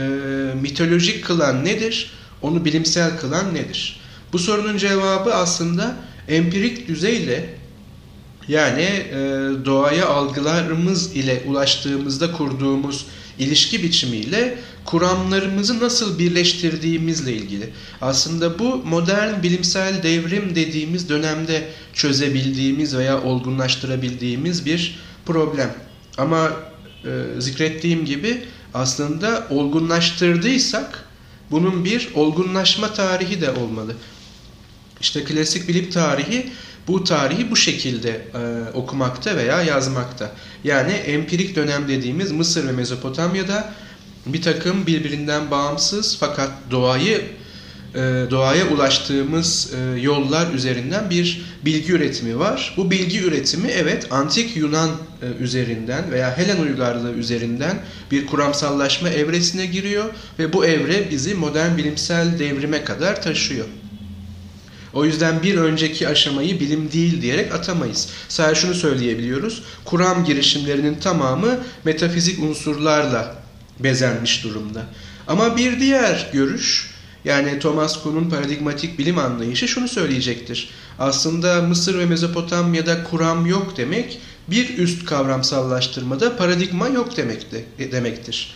mitolojik 0.62 1.26
kılan 1.26 1.66
nedir? 1.66 2.12
Onu 2.42 2.66
bilimsel 2.66 3.18
kılan 3.20 3.54
nedir? 3.54 4.00
Bu 4.34 4.40
sorunun 4.40 4.78
cevabı 4.78 5.34
aslında 5.36 5.96
empirik 6.28 6.88
düzeyle 6.88 7.55
yani 8.48 8.82
e, 8.82 9.16
doğaya 9.66 10.08
algılarımız 10.08 11.16
ile 11.16 11.44
ulaştığımızda 11.48 12.32
kurduğumuz 12.32 13.06
ilişki 13.40 13.84
biçimiyle 13.84 14.58
kuramlarımızı 14.86 15.80
nasıl 15.80 16.20
birleştirdiğimizle 16.20 17.34
ilgili. 17.34 17.70
Aslında 18.02 18.60
bu 18.60 18.76
modern 18.86 19.44
bilimsel 19.44 20.04
devrim 20.04 20.56
dediğimiz 20.56 21.10
dönemde 21.10 21.68
çözebildiğimiz 21.94 22.98
veya 22.98 23.24
olgunlaştırabildiğimiz 23.24 24.66
bir 24.66 25.00
problem. 25.26 25.74
Ama 26.18 26.52
e, 27.06 27.42
zikrettiğim 27.42 28.06
gibi 28.06 28.42
aslında 28.74 29.48
olgunlaştırdıysak 29.50 31.06
bunun 31.52 31.86
bir 31.86 32.10
olgunlaşma 32.14 32.94
tarihi 32.94 33.42
de 33.42 33.52
olmalı. 33.52 33.96
İşte 35.02 35.24
klasik 35.24 35.68
bilim 35.68 35.90
tarihi 35.90 36.52
bu 36.88 37.04
tarihi 37.04 37.52
bu 37.52 37.56
şekilde 37.56 38.10
e, 38.10 38.72
okumakta 38.74 39.38
veya 39.38 39.62
yazmakta. 39.62 40.32
Yani 40.64 40.92
empirik 40.92 41.56
dönem 41.56 41.88
dediğimiz 41.88 42.32
Mısır 42.32 42.68
ve 42.68 42.72
Mezopotamya'da 42.72 43.74
bir 44.26 44.42
takım 44.42 44.88
birbirinden 44.88 45.52
bağımsız 45.52 46.18
fakat 46.20 46.52
doğayı 46.72 47.22
e, 47.96 48.00
doğaya 48.32 48.68
ulaştığımız 48.68 49.74
e, 49.74 50.00
yollar 50.00 50.54
üzerinden 50.54 51.10
bir 51.10 51.46
bilgi 51.66 51.94
üretimi 51.94 52.40
var. 52.40 52.74
Bu 52.78 52.92
bilgi 52.92 53.24
üretimi 53.24 53.68
evet 53.68 54.08
antik 54.12 54.58
Yunan 54.58 54.90
e, 54.90 55.44
üzerinden 55.44 56.12
veya 56.12 56.38
Helen 56.38 56.58
uygarlığı 56.58 57.12
üzerinden 57.12 57.78
bir 58.12 58.28
kuramsallaşma 58.28 59.10
evresine 59.10 59.66
giriyor 59.66 60.06
ve 60.40 60.54
bu 60.54 60.66
evre 60.66 61.12
bizi 61.12 61.36
modern 61.36 61.78
bilimsel 61.78 62.40
devrime 62.40 62.84
kadar 62.84 63.22
taşıyor. 63.22 63.66
O 64.96 65.06
yüzden 65.06 65.44
bir 65.44 65.58
önceki 65.58 66.08
aşamayı 66.08 66.60
bilim 66.60 66.92
değil 66.92 67.22
diyerek 67.22 67.54
atamayız. 67.54 68.10
Sadece 68.28 68.62
şunu 68.62 68.74
söyleyebiliyoruz. 68.74 69.64
Kuram 69.86 70.26
girişimlerinin 70.26 70.96
tamamı 70.96 71.60
metafizik 71.84 72.44
unsurlarla 72.44 73.36
bezenmiş 73.80 74.44
durumda. 74.44 74.86
Ama 75.28 75.58
bir 75.58 75.80
diğer 75.80 76.30
görüş 76.34 76.96
yani 77.26 77.60
Thomas 77.60 78.04
Kuhn'un 78.04 78.30
paradigmatik 78.30 79.00
bilim 79.00 79.18
anlayışı 79.18 79.68
şunu 79.68 79.88
söyleyecektir. 79.88 80.70
Aslında 81.00 81.62
Mısır 81.62 82.00
ve 82.00 82.06
Mezopotamya'da 82.06 83.04
kuram 83.04 83.46
yok 83.46 83.78
demek 83.78 84.20
bir 84.48 84.78
üst 84.78 85.06
kavramsallaştırmada 85.06 86.38
paradigma 86.38 86.88
yok 86.88 87.18
demekti, 87.18 87.66
demektir. 87.92 88.56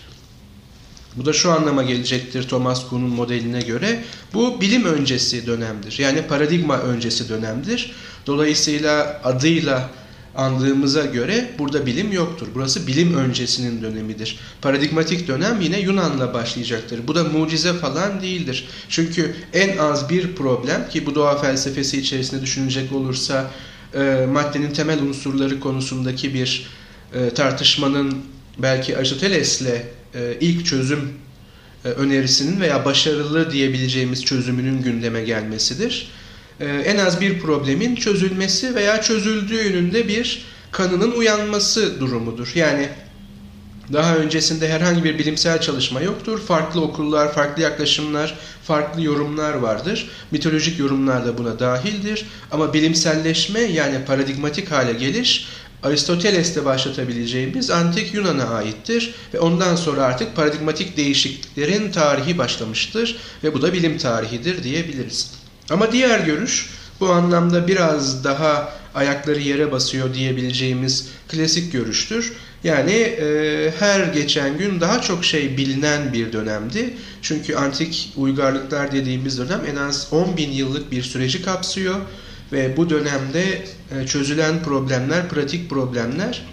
Bu 1.19 1.25
da 1.25 1.33
şu 1.33 1.51
anlama 1.51 1.83
gelecektir 1.83 2.43
Thomas 2.43 2.89
Kuhn'un 2.89 3.09
modeline 3.09 3.61
göre. 3.61 4.03
Bu 4.33 4.61
bilim 4.61 4.85
öncesi 4.85 5.47
dönemdir. 5.47 5.99
Yani 5.99 6.21
paradigma 6.27 6.77
öncesi 6.77 7.29
dönemdir. 7.29 7.91
Dolayısıyla 8.27 9.21
adıyla 9.23 9.89
andığımıza 10.35 11.05
göre 11.05 11.51
burada 11.59 11.85
bilim 11.85 12.11
yoktur. 12.11 12.47
Burası 12.55 12.87
bilim 12.87 13.13
öncesinin 13.13 13.81
dönemidir. 13.81 14.39
Paradigmatik 14.61 15.27
dönem 15.27 15.61
yine 15.61 15.79
Yunan'la 15.79 16.33
başlayacaktır. 16.33 17.07
Bu 17.07 17.15
da 17.15 17.23
mucize 17.23 17.73
falan 17.73 18.21
değildir. 18.21 18.67
Çünkü 18.89 19.35
en 19.53 19.77
az 19.77 20.09
bir 20.09 20.35
problem 20.35 20.89
ki 20.89 21.05
bu 21.05 21.15
doğa 21.15 21.37
felsefesi 21.37 21.99
içerisinde 21.99 22.41
düşünecek 22.41 22.91
olursa 22.91 23.51
e, 23.93 24.27
maddenin 24.31 24.71
temel 24.71 25.01
unsurları 25.01 25.59
konusundaki 25.59 26.33
bir 26.33 26.67
e, 27.13 27.29
tartışmanın 27.29 28.17
belki 28.57 28.97
Aristoteles'le 28.97 29.98
e, 30.15 30.37
ilk 30.39 30.65
çözüm 30.65 31.13
e, 31.85 31.87
önerisinin 31.87 32.61
veya 32.61 32.85
başarılı 32.85 33.51
diyebileceğimiz 33.51 34.25
çözümünün 34.25 34.81
gündeme 34.81 35.21
gelmesidir. 35.21 36.11
E, 36.59 36.65
en 36.65 36.97
az 36.97 37.21
bir 37.21 37.39
problemin 37.39 37.95
çözülmesi 37.95 38.75
veya 38.75 39.01
çözüldüğü 39.01 39.63
yönünde 39.63 40.07
bir 40.07 40.45
kanının 40.71 41.11
uyanması 41.11 41.99
durumudur. 41.99 42.51
Yani 42.55 42.89
daha 43.93 44.15
öncesinde 44.15 44.69
herhangi 44.69 45.03
bir 45.03 45.19
bilimsel 45.19 45.61
çalışma 45.61 46.01
yoktur. 46.01 46.39
Farklı 46.39 46.81
okullar, 46.81 47.33
farklı 47.33 47.61
yaklaşımlar, 47.63 48.37
farklı 48.63 49.01
yorumlar 49.01 49.53
vardır. 49.53 50.09
Mitolojik 50.31 50.79
yorumlar 50.79 51.25
da 51.25 51.37
buna 51.37 51.59
dahildir. 51.59 52.25
Ama 52.51 52.73
bilimselleşme 52.73 53.59
yani 53.59 54.05
paradigmatik 54.05 54.71
hale 54.71 54.93
geliş 54.93 55.47
Aristoteles'te 55.83 56.65
başlatabileceğimiz 56.65 57.69
antik 57.69 58.13
Yunan'a 58.13 58.45
aittir 58.45 59.13
ve 59.33 59.39
ondan 59.39 59.75
sonra 59.75 60.01
artık 60.01 60.35
paradigmatik 60.35 60.97
değişikliklerin 60.97 61.91
tarihi 61.91 62.37
başlamıştır 62.37 63.15
ve 63.43 63.53
bu 63.53 63.61
da 63.61 63.73
bilim 63.73 63.97
tarihidir 63.97 64.63
diyebiliriz. 64.63 65.31
Ama 65.69 65.91
diğer 65.91 66.19
görüş 66.19 66.69
Bu 66.99 67.09
anlamda 67.09 67.67
biraz 67.67 68.23
daha 68.23 68.73
ayakları 68.95 69.39
yere 69.39 69.71
basıyor 69.71 70.13
diyebileceğimiz 70.13 71.07
klasik 71.27 71.71
görüştür. 71.73 72.33
Yani 72.63 72.91
e, 72.91 73.73
her 73.79 73.99
geçen 73.99 74.57
gün 74.57 74.81
daha 74.81 75.01
çok 75.01 75.25
şey 75.25 75.57
bilinen 75.57 76.13
bir 76.13 76.33
dönemdi. 76.33 76.93
Çünkü 77.21 77.55
antik 77.55 78.13
uygarlıklar 78.17 78.91
dediğimiz 78.91 79.37
dönem 79.37 79.61
en 79.71 79.75
az 79.75 80.07
10 80.11 80.37
bin 80.37 80.51
yıllık 80.51 80.91
bir 80.91 81.03
süreci 81.03 81.41
kapsıyor. 81.41 81.95
Ve 82.51 82.77
bu 82.77 82.89
dönemde 82.89 83.65
e, 83.91 84.07
çözülen 84.07 84.63
problemler, 84.63 85.29
pratik 85.29 85.69
problemler 85.69 86.45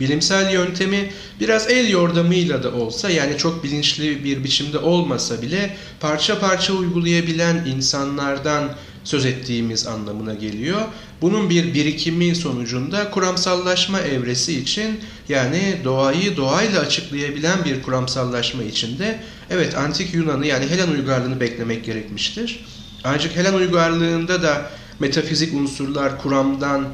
bilimsel 0.00 0.52
yöntemi 0.52 1.10
biraz 1.40 1.70
el 1.70 1.88
yordamıyla 1.88 2.62
da 2.62 2.72
olsa 2.72 3.10
yani 3.10 3.38
çok 3.38 3.64
bilinçli 3.64 4.24
bir 4.24 4.44
biçimde 4.44 4.78
olmasa 4.78 5.42
bile 5.42 5.76
parça 6.00 6.38
parça 6.38 6.72
uygulayabilen 6.72 7.64
insanlardan 7.66 8.70
söz 9.04 9.26
ettiğimiz 9.26 9.86
anlamına 9.86 10.34
geliyor. 10.34 10.80
Bunun 11.20 11.50
bir 11.50 11.74
birikimi 11.74 12.34
sonucunda 12.34 13.10
kuramsallaşma 13.10 14.00
evresi 14.00 14.60
için 14.60 15.00
yani 15.28 15.76
doğayı 15.84 16.36
doğayla 16.36 16.80
açıklayabilen 16.80 17.64
bir 17.64 17.82
kuramsallaşma 17.82 18.62
içinde 18.62 19.20
evet 19.50 19.76
antik 19.76 20.14
Yunan'ı 20.14 20.46
yani 20.46 20.66
Helen 20.66 20.88
uygarlığını 20.88 21.40
beklemek 21.40 21.84
gerekmiştir. 21.84 22.64
Ancak 23.04 23.36
Helen 23.36 23.54
uygarlığında 23.54 24.42
da 24.42 24.70
metafizik 25.00 25.54
unsurlar 25.54 26.22
kuramdan 26.22 26.88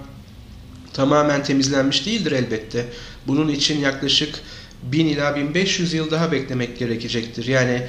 tamamen 0.92 1.42
temizlenmiş 1.42 2.06
değildir 2.06 2.32
elbette. 2.32 2.86
Bunun 3.26 3.48
için 3.48 3.80
yaklaşık 3.80 4.34
1000 4.82 5.06
ila 5.06 5.36
1500 5.36 5.92
yıl 5.92 6.10
daha 6.10 6.32
beklemek 6.32 6.78
gerekecektir. 6.78 7.46
Yani 7.46 7.82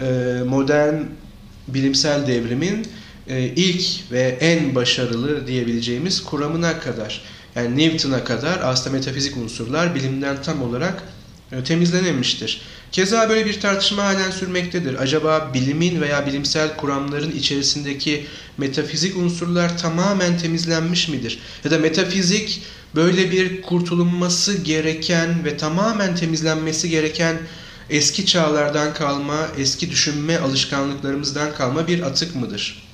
e, 0.00 0.36
modern 0.46 0.94
bilimsel 1.68 2.26
devrimin 2.26 2.86
e, 3.28 3.44
ilk 3.44 4.12
ve 4.12 4.38
en 4.40 4.74
başarılı 4.74 5.46
diyebileceğimiz 5.46 6.24
kuramına 6.24 6.80
kadar 6.80 7.22
yani 7.54 7.78
Newton'a 7.78 8.24
kadar 8.24 8.60
aslında 8.62 8.96
metafizik 8.96 9.36
unsurlar 9.36 9.94
bilimden 9.94 10.42
tam 10.42 10.62
olarak 10.62 11.02
e, 11.52 11.64
temizlenemiştir. 11.64 12.62
Keza 12.92 13.28
böyle 13.28 13.46
bir 13.46 13.60
tartışma 13.60 14.04
halen 14.04 14.30
sürmektedir. 14.30 15.02
Acaba 15.02 15.50
bilimin 15.54 16.00
veya 16.00 16.26
bilimsel 16.26 16.76
kuramların 16.76 17.32
içerisindeki 17.32 18.26
metafizik 18.58 19.16
unsurlar 19.16 19.78
tamamen 19.78 20.38
temizlenmiş 20.38 21.08
midir? 21.08 21.38
Ya 21.64 21.70
da 21.70 21.78
metafizik 21.78 22.62
böyle 22.94 23.30
bir 23.30 23.62
kurtulunması 23.62 24.58
gereken 24.58 25.44
ve 25.44 25.56
tamamen 25.56 26.16
temizlenmesi 26.16 26.90
gereken 26.90 27.36
eski 27.90 28.26
çağlardan 28.26 28.94
kalma, 28.94 29.48
eski 29.58 29.90
düşünme 29.90 30.38
alışkanlıklarımızdan 30.38 31.54
kalma 31.54 31.88
bir 31.88 32.02
atık 32.02 32.36
mıdır? 32.36 32.88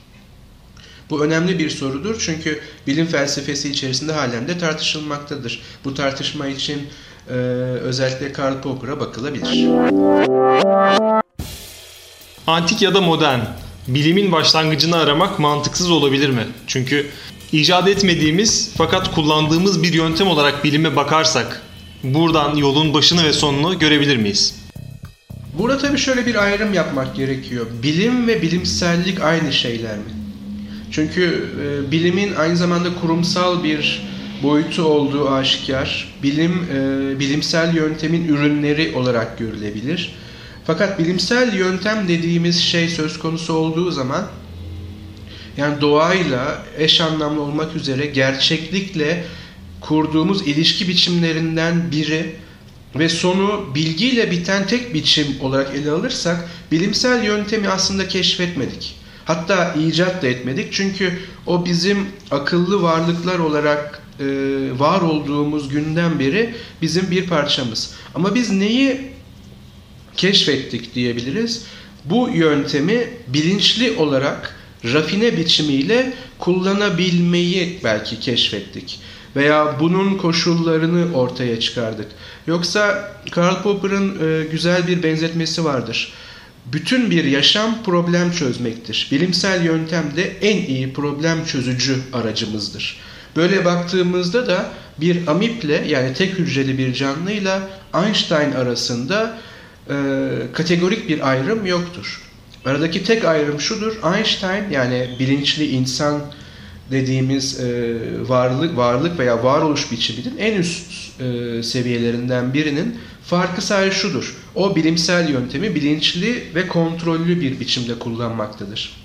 Bu 1.11 1.24
önemli 1.24 1.59
bir 1.59 1.70
sorudur 1.70 2.16
çünkü 2.18 2.61
bilim 2.87 3.07
felsefesi 3.07 3.70
içerisinde 3.70 4.12
halen 4.12 4.48
de 4.48 4.59
tartışılmaktadır. 4.59 5.62
Bu 5.85 5.94
tartışma 5.94 6.48
için 6.48 6.88
e, 7.29 7.33
özellikle 7.83 8.33
Karl 8.33 8.61
Popper'a 8.61 9.01
bakılabilir. 9.01 9.69
Antik 12.47 12.83
ya 12.83 12.95
da 12.95 13.01
modern, 13.01 13.41
bilimin 13.89 14.33
başlangıcını 14.33 14.97
aramak 14.97 15.39
mantıksız 15.39 15.91
olabilir 15.91 16.29
mi? 16.29 16.47
Çünkü 16.67 17.07
icat 17.53 17.89
etmediğimiz 17.89 18.73
fakat 18.77 19.15
kullandığımız 19.15 19.83
bir 19.83 19.93
yöntem 19.93 20.29
olarak 20.29 20.65
bilime 20.65 20.97
bakarsak 20.97 21.63
buradan 22.03 22.57
yolun 22.57 22.95
başını 22.95 23.25
ve 23.25 23.33
sonunu 23.33 23.79
görebilir 23.79 24.17
miyiz? 24.17 24.65
Burada 25.59 25.79
tabii 25.79 25.99
şöyle 25.99 26.27
bir 26.27 26.35
ayrım 26.35 26.75
yapmak 26.75 27.17
gerekiyor. 27.17 27.67
Bilim 27.83 28.27
ve 28.27 28.43
bilimsellik 28.43 29.21
aynı 29.21 29.53
şeyler 29.53 29.97
mi? 29.97 30.13
Çünkü 30.91 31.49
e, 31.61 31.91
bilimin 31.91 32.35
aynı 32.35 32.57
zamanda 32.57 32.89
kurumsal 33.01 33.65
bir 33.65 34.03
boyutu 34.44 34.83
olduğu 34.85 35.30
aşikar. 35.30 36.14
Bilim, 36.22 36.52
e, 36.52 37.20
bilimsel 37.20 37.76
yöntemin 37.76 38.28
ürünleri 38.28 38.96
olarak 38.96 39.38
görülebilir. 39.38 40.14
Fakat 40.66 40.98
bilimsel 40.98 41.54
yöntem 41.54 42.09
dediğimiz 42.09 42.61
şey 42.61 42.88
söz 42.88 43.18
konusu 43.18 43.52
olduğu 43.52 43.90
zaman 43.90 44.26
yani 45.57 45.80
doğayla 45.80 46.62
eş 46.78 47.00
anlamlı 47.00 47.40
olmak 47.40 47.76
üzere 47.76 48.07
gerçeklikle 48.07 49.24
kurduğumuz 49.80 50.48
ilişki 50.48 50.88
biçimlerinden 50.88 51.90
biri 51.90 52.37
ve 52.98 53.09
sonu 53.09 53.74
bilgiyle 53.74 54.30
biten 54.30 54.66
tek 54.66 54.94
biçim 54.94 55.26
olarak 55.40 55.74
ele 55.74 55.90
alırsak 55.90 56.48
bilimsel 56.72 57.24
yöntemi 57.24 57.68
aslında 57.68 58.09
keşfetmedik. 58.09 58.96
Hatta 59.24 59.74
icat 59.74 60.22
da 60.22 60.26
etmedik 60.26 60.72
çünkü 60.72 61.18
o 61.46 61.64
bizim 61.64 62.07
akıllı 62.30 62.83
varlıklar 62.83 63.38
olarak 63.38 64.04
e, 64.20 64.24
var 64.79 65.00
olduğumuz 65.00 65.68
günden 65.68 66.18
beri 66.18 66.55
bizim 66.83 67.11
bir 67.11 67.27
parçamız. 67.27 67.94
Ama 68.14 68.35
biz 68.35 68.50
neyi 68.50 69.00
keşfettik 70.16 70.94
diyebiliriz? 70.94 71.64
Bu 72.05 72.31
yöntemi 72.35 73.09
bilinçli 73.29 73.96
olarak 73.96 74.57
rafine 74.85 75.37
biçimiyle 75.37 76.12
kullanabilmeyi 76.38 77.81
belki 77.85 78.20
keşfettik 78.20 79.00
veya 79.37 79.77
bunun 79.81 80.18
koşullarını 80.18 81.14
ortaya 81.14 81.61
çıkardık. 81.61 82.07
Yoksa 82.46 83.12
Karl 83.31 83.62
Popper'ın 83.62 84.18
e, 84.22 84.44
güzel 84.44 84.87
bir 84.87 85.03
benzetmesi 85.03 85.64
vardır. 85.64 86.12
Bütün 86.72 87.11
bir 87.11 87.24
yaşam 87.24 87.83
problem 87.83 88.33
çözmektir. 88.33 89.09
Bilimsel 89.11 89.64
yöntem 89.64 90.16
de 90.16 90.22
en 90.42 90.57
iyi 90.57 90.92
problem 90.92 91.44
çözücü 91.44 91.96
aracımızdır. 92.12 92.96
Böyle 93.37 93.64
baktığımızda 93.64 94.47
da 94.47 94.70
bir 95.01 95.27
amiple 95.27 95.85
yani 95.88 96.14
tek 96.14 96.38
hücreli 96.38 96.79
bir 96.79 96.94
canlıyla 96.94 97.68
Einstein 98.05 98.53
arasında 98.53 99.38
e, 99.90 99.94
kategorik 100.53 101.09
bir 101.09 101.31
ayrım 101.31 101.66
yoktur. 101.66 102.23
Aradaki 102.64 103.05
tek 103.05 103.25
ayrım 103.25 103.61
şudur. 103.61 103.92
Einstein 104.14 104.70
yani 104.70 105.16
bilinçli 105.18 105.68
insan 105.68 106.20
dediğimiz 106.90 107.61
e, 107.61 107.97
varlık 108.29 108.77
varlık 108.77 109.18
veya 109.18 109.44
varoluş 109.44 109.92
biçiminin 109.92 110.37
en 110.38 110.57
üst 110.57 110.92
e, 111.20 111.62
seviyelerinden 111.62 112.55
birinin 112.55 112.99
farkı 113.25 113.62
sadece 113.62 113.97
şudur. 113.97 114.37
O 114.55 114.77
bilimsel 114.77 115.29
yöntemi 115.29 115.75
bilinçli 115.75 116.42
ve 116.55 116.68
kontrollü 116.68 117.40
bir 117.40 117.61
biçimde 117.61 117.99
kullanmaktadır. 117.99 119.04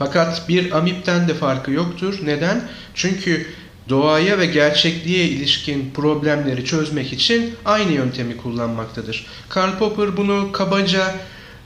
Fakat 0.00 0.48
bir 0.48 0.78
amipten 0.78 1.28
de 1.28 1.34
farkı 1.34 1.70
yoktur. 1.70 2.18
Neden? 2.24 2.62
Çünkü 2.94 3.46
doğaya 3.88 4.38
ve 4.38 4.46
gerçekliğe 4.46 5.24
ilişkin 5.24 5.90
problemleri 5.94 6.64
çözmek 6.64 7.12
için 7.12 7.54
aynı 7.64 7.92
yöntemi 7.92 8.36
kullanmaktadır. 8.36 9.26
Karl 9.48 9.78
Popper 9.78 10.16
bunu 10.16 10.52
kabaca 10.52 11.14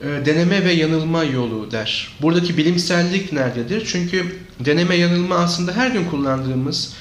e, 0.01 0.27
deneme 0.27 0.65
ve 0.65 0.73
yanılma 0.73 1.25
yolu 1.25 1.71
der. 1.71 2.09
Buradaki 2.23 2.57
bilimsellik 2.57 3.33
nerededir? 3.33 3.83
Çünkü 3.87 4.37
deneme 4.61 4.97
yanılma 4.97 5.37
aslında 5.37 5.73
her 5.73 5.91
gün 5.91 6.05
kullandığımız 6.05 6.93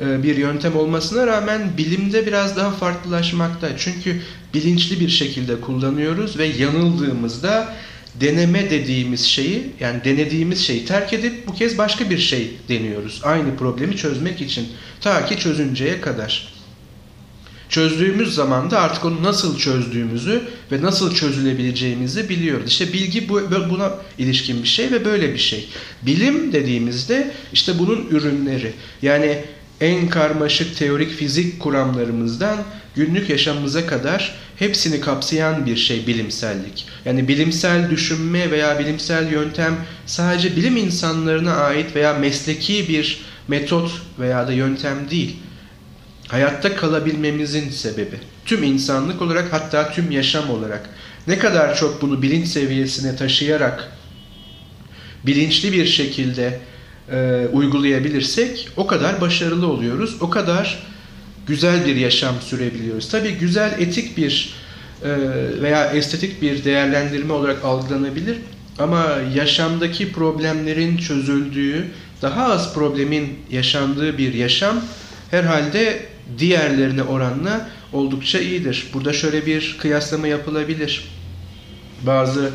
e, 0.00 0.22
bir 0.22 0.36
yöntem 0.36 0.76
olmasına 0.76 1.26
rağmen 1.26 1.76
bilimde 1.78 2.26
biraz 2.26 2.56
daha 2.56 2.70
farklılaşmakta. 2.70 3.68
Çünkü 3.78 4.20
bilinçli 4.54 5.00
bir 5.00 5.08
şekilde 5.08 5.60
kullanıyoruz 5.60 6.38
ve 6.38 6.46
yanıldığımızda 6.46 7.74
deneme 8.20 8.70
dediğimiz 8.70 9.24
şeyi 9.26 9.70
yani 9.80 10.04
denediğimiz 10.04 10.66
şeyi 10.66 10.84
terk 10.84 11.12
edip 11.12 11.46
bu 11.46 11.54
kez 11.54 11.78
başka 11.78 12.10
bir 12.10 12.18
şey 12.18 12.50
deniyoruz. 12.68 13.20
Aynı 13.24 13.56
problemi 13.56 13.96
çözmek 13.96 14.40
için 14.40 14.68
ta 15.00 15.26
ki 15.26 15.38
çözünceye 15.38 16.00
kadar. 16.00 16.52
Çözdüğümüz 17.68 18.34
zaman 18.34 18.70
da 18.70 18.80
artık 18.80 19.04
onu 19.04 19.22
nasıl 19.22 19.58
çözdüğümüzü 19.58 20.42
ve 20.72 20.82
nasıl 20.82 21.14
çözülebileceğimizi 21.14 22.28
biliyoruz. 22.28 22.70
İşte 22.70 22.92
bilgi 22.92 23.28
bu, 23.28 23.40
buna 23.70 23.92
ilişkin 24.18 24.62
bir 24.62 24.68
şey 24.68 24.90
ve 24.90 25.04
böyle 25.04 25.34
bir 25.34 25.38
şey. 25.38 25.68
Bilim 26.02 26.52
dediğimizde 26.52 27.32
işte 27.52 27.78
bunun 27.78 28.06
ürünleri. 28.10 28.72
Yani 29.02 29.38
en 29.82 30.08
karmaşık 30.08 30.76
teorik 30.76 31.10
fizik 31.10 31.60
kuramlarımızdan 31.60 32.56
günlük 32.94 33.30
yaşamımıza 33.30 33.86
kadar 33.86 34.34
hepsini 34.56 35.00
kapsayan 35.00 35.66
bir 35.66 35.76
şey 35.76 36.06
bilimsellik. 36.06 36.86
Yani 37.04 37.28
bilimsel 37.28 37.90
düşünme 37.90 38.50
veya 38.50 38.78
bilimsel 38.78 39.32
yöntem 39.32 39.76
sadece 40.06 40.56
bilim 40.56 40.76
insanlarına 40.76 41.54
ait 41.54 41.96
veya 41.96 42.14
mesleki 42.14 42.88
bir 42.88 43.24
metot 43.48 44.02
veya 44.18 44.48
da 44.48 44.52
yöntem 44.52 45.10
değil. 45.10 45.36
Hayatta 46.28 46.76
kalabilmemizin 46.76 47.70
sebebi. 47.70 48.16
Tüm 48.44 48.62
insanlık 48.62 49.22
olarak 49.22 49.52
hatta 49.52 49.90
tüm 49.90 50.10
yaşam 50.10 50.50
olarak 50.50 50.90
ne 51.26 51.38
kadar 51.38 51.76
çok 51.76 52.02
bunu 52.02 52.22
bilinç 52.22 52.48
seviyesine 52.48 53.16
taşıyarak 53.16 53.92
bilinçli 55.26 55.72
bir 55.72 55.86
şekilde 55.86 56.60
e, 57.10 57.46
uygulayabilirsek 57.52 58.68
o 58.76 58.86
kadar 58.86 59.20
başarılı 59.20 59.66
oluyoruz. 59.66 60.16
O 60.20 60.30
kadar 60.30 60.78
güzel 61.46 61.86
bir 61.86 61.96
yaşam 61.96 62.34
sürebiliyoruz. 62.40 63.08
Tabi 63.08 63.30
güzel 63.30 63.80
etik 63.80 64.16
bir 64.16 64.54
e, 65.04 65.10
veya 65.62 65.86
estetik 65.86 66.42
bir 66.42 66.64
değerlendirme 66.64 67.32
olarak 67.32 67.64
algılanabilir. 67.64 68.36
Ama 68.78 69.06
yaşamdaki 69.34 70.12
problemlerin 70.12 70.96
çözüldüğü, 70.96 71.86
daha 72.22 72.44
az 72.52 72.74
problemin 72.74 73.38
yaşandığı 73.50 74.18
bir 74.18 74.34
yaşam 74.34 74.80
herhalde 75.30 76.06
diğerlerine 76.38 77.02
oranla 77.02 77.68
oldukça 77.92 78.38
iyidir. 78.38 78.86
Burada 78.94 79.12
şöyle 79.12 79.46
bir 79.46 79.76
kıyaslama 79.80 80.26
yapılabilir. 80.26 81.08
Bazı 82.02 82.50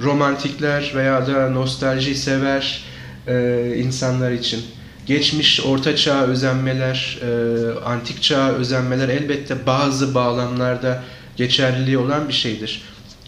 romantikler 0.00 0.92
veya 0.94 1.26
da 1.26 1.50
nostalji 1.50 2.14
sever 2.14 2.84
e, 3.28 3.74
insanlar 3.76 4.32
için 4.32 4.60
geçmiş 5.06 5.60
orta 5.60 5.96
çağ 5.96 6.26
özenmeler, 6.26 7.18
e, 7.22 7.84
antik 7.84 8.22
çağ 8.22 8.52
özenmeler 8.52 9.08
elbette 9.08 9.66
bazı 9.66 10.14
bağlamlarda 10.14 11.02
geçerliliği 11.36 11.98
olan 11.98 12.28
bir 12.28 12.32
şeydir. 12.32 12.82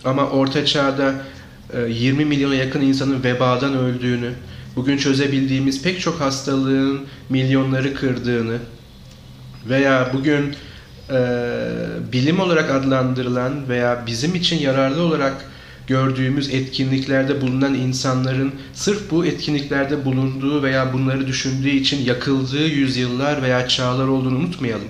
Ama 0.05 0.29
orta 0.29 0.67
çağda 0.67 1.15
e, 1.73 1.81
20 1.81 2.25
milyona 2.25 2.55
yakın 2.55 2.81
insanın 2.81 3.25
vebadan 3.25 3.75
öldüğünü, 3.75 4.31
bugün 4.77 4.97
çözebildiğimiz 4.97 5.83
pek 5.83 6.01
çok 6.01 6.21
hastalığın 6.21 7.01
milyonları 7.29 7.95
kırdığını 7.95 8.59
veya 9.69 10.11
bugün 10.13 10.55
e, 11.11 11.19
bilim 12.13 12.41
olarak 12.41 12.71
adlandırılan 12.71 13.69
veya 13.69 14.03
bizim 14.07 14.35
için 14.35 14.59
yararlı 14.59 15.03
olarak 15.03 15.35
gördüğümüz 15.87 16.49
etkinliklerde 16.49 17.41
bulunan 17.41 17.75
insanların 17.75 18.53
sırf 18.75 19.11
bu 19.11 19.27
etkinliklerde 19.27 20.05
bulunduğu 20.05 20.63
veya 20.63 20.93
bunları 20.93 21.27
düşündüğü 21.27 21.71
için 21.71 22.05
yakıldığı 22.05 22.67
yüzyıllar 22.67 23.43
veya 23.43 23.69
çağlar 23.69 24.07
olduğunu 24.07 24.37
unutmayalım. 24.37 24.89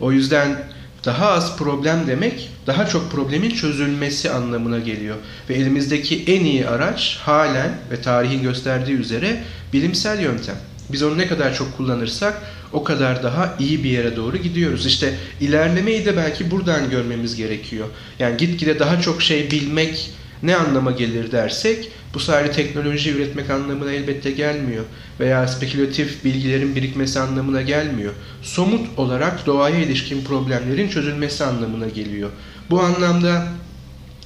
O 0.00 0.12
yüzden 0.12 0.64
daha 1.04 1.28
az 1.28 1.56
problem 1.56 2.06
demek 2.06 2.50
daha 2.66 2.86
çok 2.86 3.12
problemin 3.12 3.50
çözülmesi 3.50 4.30
anlamına 4.30 4.78
geliyor. 4.78 5.16
Ve 5.48 5.54
elimizdeki 5.54 6.24
en 6.26 6.44
iyi 6.44 6.68
araç 6.68 7.18
halen 7.22 7.70
ve 7.90 8.02
tarihin 8.02 8.42
gösterdiği 8.42 8.96
üzere 8.96 9.42
bilimsel 9.72 10.20
yöntem. 10.20 10.56
Biz 10.92 11.02
onu 11.02 11.18
ne 11.18 11.26
kadar 11.26 11.54
çok 11.54 11.76
kullanırsak 11.76 12.42
o 12.72 12.84
kadar 12.84 13.22
daha 13.22 13.56
iyi 13.60 13.84
bir 13.84 13.90
yere 13.90 14.16
doğru 14.16 14.36
gidiyoruz. 14.36 14.86
İşte 14.86 15.14
ilerlemeyi 15.40 16.04
de 16.04 16.16
belki 16.16 16.50
buradan 16.50 16.90
görmemiz 16.90 17.36
gerekiyor. 17.36 17.86
Yani 18.18 18.36
gitgide 18.36 18.78
daha 18.78 19.00
çok 19.00 19.22
şey 19.22 19.50
bilmek 19.50 20.10
ne 20.42 20.56
anlama 20.56 20.90
gelir 20.90 21.32
dersek 21.32 21.88
bu 22.14 22.20
sadece 22.20 22.52
teknoloji 22.52 23.10
üretmek 23.10 23.50
anlamına 23.50 23.92
elbette 23.92 24.30
gelmiyor. 24.30 24.84
Veya 25.20 25.48
spekülatif 25.48 26.24
bilgilerin 26.24 26.76
birikmesi 26.76 27.20
anlamına 27.20 27.62
gelmiyor. 27.62 28.12
Somut 28.42 28.98
olarak 28.98 29.46
doğaya 29.46 29.78
ilişkin 29.78 30.24
problemlerin 30.24 30.88
çözülmesi 30.88 31.44
anlamına 31.44 31.88
geliyor. 31.88 32.30
Bu 32.70 32.80
anlamda 32.80 33.46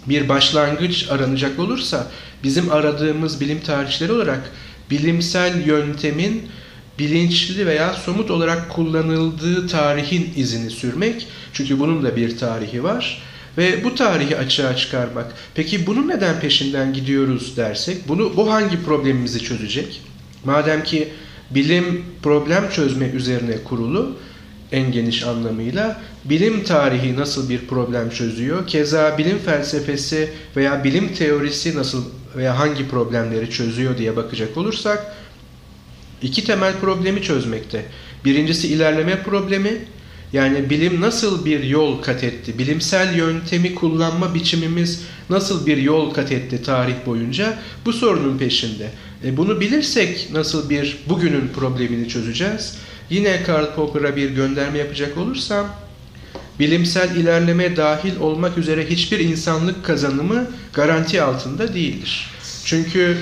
bir 0.07 0.29
başlangıç 0.29 1.11
aranacak 1.11 1.59
olursa 1.59 2.07
bizim 2.45 2.73
aradığımız 2.73 3.41
bilim 3.41 3.61
tarihçileri 3.61 4.13
olarak 4.13 4.51
bilimsel 4.91 5.67
yöntemin 5.67 6.43
bilinçli 6.99 7.67
veya 7.67 7.95
somut 7.95 8.31
olarak 8.31 8.71
kullanıldığı 8.71 9.69
tarihin 9.69 10.33
izini 10.37 10.71
sürmek. 10.71 11.27
Çünkü 11.53 11.79
bunun 11.79 12.05
da 12.05 12.17
bir 12.17 12.39
tarihi 12.39 12.85
var. 12.85 13.23
Ve 13.59 13.85
bu 13.85 13.95
tarihi 13.95 14.37
açığa 14.37 14.77
çıkarmak. 14.77 15.35
Peki 15.55 15.87
bunu 15.87 16.09
neden 16.09 16.41
peşinden 16.41 16.93
gidiyoruz 16.93 17.57
dersek, 17.57 18.09
bunu 18.09 18.37
bu 18.37 18.53
hangi 18.53 18.85
problemimizi 18.85 19.43
çözecek? 19.43 20.03
Madem 20.45 20.85
ki 20.85 21.09
bilim 21.51 22.05
problem 22.23 22.71
çözme 22.71 23.07
üzerine 23.07 23.63
kurulu, 23.65 24.17
en 24.73 24.93
geniş 24.93 25.25
anlamıyla 25.25 26.01
bilim 26.25 26.65
tarihi 26.65 27.17
nasıl 27.17 27.49
bir 27.49 27.59
problem 27.59 28.11
çözüyor? 28.11 28.67
Keza 28.67 29.19
bilim 29.19 29.39
felsefesi 29.39 30.31
veya 30.57 30.85
bilim 30.85 31.15
teorisi 31.15 31.77
nasıl 31.77 32.05
veya 32.37 32.59
hangi 32.59 32.89
problemleri 32.89 33.51
çözüyor 33.51 33.99
diye 33.99 34.17
bakacak 34.17 34.57
olursak 34.57 35.15
iki 36.23 36.45
temel 36.45 36.73
problemi 36.81 37.23
çözmekte. 37.23 37.85
Birincisi 38.25 38.69
ilerleme 38.69 39.23
problemi. 39.23 39.79
Yani 40.33 40.71
bilim 40.71 41.01
nasıl 41.01 41.45
bir 41.45 41.63
yol 41.63 42.03
kat 42.03 42.25
etti? 42.25 42.59
Bilimsel 42.59 43.17
yöntemi 43.17 43.75
kullanma 43.75 44.35
biçimimiz 44.35 45.03
nasıl 45.31 45.67
bir 45.67 45.77
yol 45.77 46.15
kat 46.15 46.33
etti 46.33 46.63
tarih 46.63 46.95
boyunca? 47.07 47.59
Bu 47.85 47.93
sorunun 47.93 48.39
peşinde. 48.39 48.91
E 49.25 49.37
bunu 49.37 49.61
bilirsek 49.61 50.29
nasıl 50.33 50.71
bir 50.71 50.99
bugünün 51.09 51.49
problemini 51.49 52.09
çözeceğiz? 52.09 52.79
Yine 53.11 53.43
Karl 53.43 53.75
Popper'a 53.75 54.17
bir 54.17 54.31
gönderme 54.31 54.79
yapacak 54.79 55.17
olursam, 55.17 55.67
bilimsel 56.59 57.17
ilerleme 57.17 57.77
dahil 57.77 58.17
olmak 58.21 58.59
üzere 58.59 58.91
hiçbir 58.91 59.19
insanlık 59.19 59.85
kazanımı 59.85 60.51
garanti 60.73 61.23
altında 61.23 61.75
değildir. 61.75 62.31
Çünkü 62.65 63.17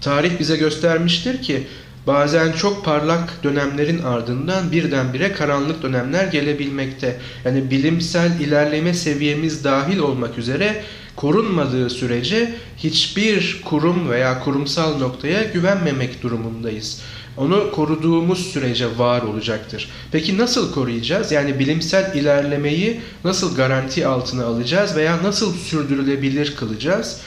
tarih 0.00 0.38
bize 0.38 0.56
göstermiştir 0.56 1.42
ki 1.42 1.66
bazen 2.06 2.52
çok 2.52 2.84
parlak 2.84 3.42
dönemlerin 3.42 4.02
ardından 4.02 4.72
birdenbire 4.72 5.32
karanlık 5.32 5.82
dönemler 5.82 6.26
gelebilmekte. 6.26 7.16
Yani 7.44 7.70
bilimsel 7.70 8.40
ilerleme 8.40 8.94
seviyemiz 8.94 9.64
dahil 9.64 9.98
olmak 9.98 10.38
üzere 10.38 10.82
korunmadığı 11.16 11.90
sürece 11.90 12.54
hiçbir 12.76 13.62
kurum 13.64 14.10
veya 14.10 14.40
kurumsal 14.40 14.98
noktaya 14.98 15.42
güvenmemek 15.42 16.22
durumundayız. 16.22 17.02
Onu 17.36 17.70
koruduğumuz 17.72 18.46
sürece 18.46 18.98
var 18.98 19.22
olacaktır. 19.22 19.88
Peki 20.12 20.38
nasıl 20.38 20.74
koruyacağız? 20.74 21.32
Yani 21.32 21.58
bilimsel 21.58 22.14
ilerlemeyi 22.14 23.00
nasıl 23.24 23.56
garanti 23.56 24.06
altına 24.06 24.44
alacağız 24.44 24.96
veya 24.96 25.22
nasıl 25.22 25.54
sürdürülebilir 25.54 26.56
kılacağız? 26.56 27.20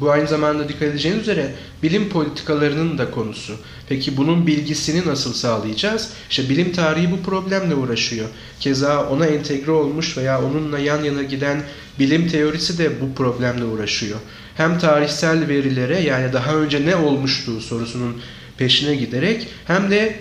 Bu 0.00 0.10
aynı 0.10 0.28
zamanda 0.28 0.68
dikkat 0.68 0.82
edeceğiniz 0.82 1.22
üzere 1.22 1.54
bilim 1.82 2.08
politikalarının 2.08 2.98
da 2.98 3.10
konusu. 3.10 3.54
Peki 3.88 4.16
bunun 4.16 4.46
bilgisini 4.46 5.06
nasıl 5.06 5.32
sağlayacağız? 5.32 6.10
İşte 6.30 6.48
bilim 6.48 6.72
tarihi 6.72 7.10
bu 7.10 7.22
problemle 7.22 7.74
uğraşıyor. 7.74 8.28
Keza 8.60 9.08
ona 9.08 9.26
entegre 9.26 9.70
olmuş 9.70 10.16
veya 10.16 10.42
onunla 10.42 10.78
yan 10.78 11.04
yana 11.04 11.22
giden 11.22 11.62
bilim 11.98 12.28
teorisi 12.28 12.78
de 12.78 13.00
bu 13.00 13.14
problemle 13.14 13.64
uğraşıyor. 13.64 14.18
Hem 14.56 14.78
tarihsel 14.78 15.48
verilere 15.48 16.00
yani 16.00 16.32
daha 16.32 16.54
önce 16.54 16.86
ne 16.86 16.96
olmuştu 16.96 17.60
sorusunun 17.60 18.20
peşine 18.58 18.94
giderek 18.94 19.46
hem 19.66 19.90
de 19.90 20.16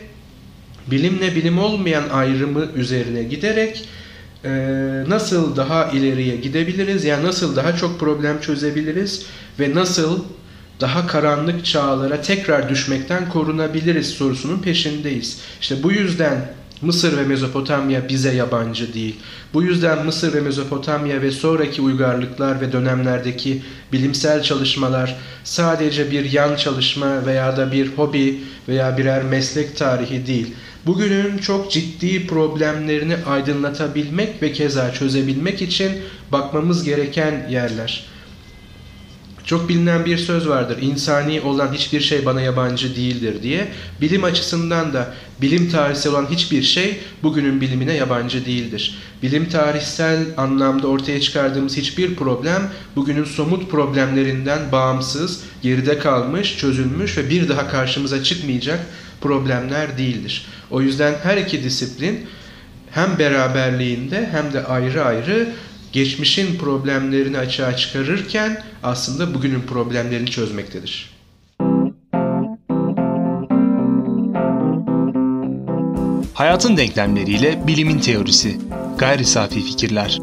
bilimle 0.91 1.35
bilim 1.35 1.59
olmayan 1.59 2.09
ayrımı 2.09 2.67
üzerine 2.75 3.23
giderek 3.23 3.89
e, 4.45 4.49
nasıl 5.07 5.55
daha 5.55 5.85
ileriye 5.85 6.35
gidebiliriz? 6.35 7.05
Yani 7.05 7.25
nasıl 7.25 7.55
daha 7.55 7.75
çok 7.75 7.99
problem 7.99 8.41
çözebiliriz 8.41 9.25
ve 9.59 9.75
nasıl 9.75 10.23
daha 10.81 11.07
karanlık 11.07 11.65
çağlara 11.65 12.21
tekrar 12.21 12.69
düşmekten 12.69 13.29
korunabiliriz 13.29 14.07
sorusunun 14.09 14.59
peşindeyiz. 14.59 15.39
İşte 15.61 15.83
bu 15.83 15.91
yüzden 15.91 16.57
Mısır 16.81 17.17
ve 17.17 17.23
Mezopotamya 17.23 18.09
bize 18.09 18.33
yabancı 18.33 18.93
değil. 18.93 19.15
Bu 19.53 19.63
yüzden 19.63 20.05
Mısır 20.05 20.33
ve 20.33 20.41
Mezopotamya 20.41 21.21
ve 21.21 21.31
sonraki 21.31 21.81
uygarlıklar 21.81 22.61
ve 22.61 22.71
dönemlerdeki 22.71 23.61
bilimsel 23.93 24.43
çalışmalar 24.43 25.15
sadece 25.43 26.11
bir 26.11 26.31
yan 26.31 26.55
çalışma 26.55 27.25
veya 27.25 27.57
da 27.57 27.71
bir 27.71 27.87
hobi 27.87 28.39
veya 28.67 28.97
birer 28.97 29.23
meslek 29.23 29.77
tarihi 29.77 30.27
değil. 30.27 30.53
Bugünün 30.87 31.37
çok 31.37 31.71
ciddi 31.71 32.27
problemlerini 32.27 33.15
aydınlatabilmek 33.25 34.41
ve 34.41 34.53
keza 34.53 34.93
çözebilmek 34.93 35.61
için 35.61 35.91
bakmamız 36.31 36.83
gereken 36.83 37.47
yerler. 37.49 38.05
Çok 39.45 39.69
bilinen 39.69 40.05
bir 40.05 40.17
söz 40.17 40.47
vardır. 40.47 40.77
İnsani 40.81 41.41
olan 41.41 41.73
hiçbir 41.73 42.01
şey 42.01 42.25
bana 42.25 42.41
yabancı 42.41 42.95
değildir 42.95 43.43
diye. 43.43 43.67
Bilim 44.01 44.23
açısından 44.23 44.93
da 44.93 45.13
bilim 45.41 45.69
tarihsel 45.69 46.11
olan 46.11 46.27
hiçbir 46.31 46.63
şey 46.63 46.99
bugünün 47.23 47.61
bilimine 47.61 47.93
yabancı 47.93 48.45
değildir. 48.45 48.97
Bilim 49.23 49.49
tarihsel 49.49 50.25
anlamda 50.37 50.87
ortaya 50.87 51.21
çıkardığımız 51.21 51.77
hiçbir 51.77 52.15
problem 52.15 52.69
bugünün 52.95 53.23
somut 53.23 53.71
problemlerinden 53.71 54.71
bağımsız, 54.71 55.43
geride 55.61 55.99
kalmış, 55.99 56.57
çözülmüş 56.57 57.17
ve 57.17 57.29
bir 57.29 57.49
daha 57.49 57.67
karşımıza 57.67 58.23
çıkmayacak 58.23 58.79
problemler 59.21 59.97
değildir. 59.97 60.45
O 60.71 60.81
yüzden 60.81 61.15
her 61.23 61.37
iki 61.37 61.63
disiplin 61.63 62.25
hem 62.91 63.19
beraberliğinde 63.19 64.29
hem 64.31 64.53
de 64.53 64.63
ayrı 64.65 65.05
ayrı 65.05 65.49
geçmişin 65.93 66.57
problemlerini 66.57 67.37
açığa 67.37 67.75
çıkarırken 67.75 68.63
aslında 68.83 69.33
bugünün 69.33 69.61
problemlerini 69.61 70.29
çözmektedir. 70.29 71.17
Hayatın 76.33 76.77
denklemleriyle 76.77 77.67
bilimin 77.67 77.99
teorisi. 77.99 78.57
Gayri 78.97 79.25
safi 79.25 79.61
fikirler. 79.61 80.19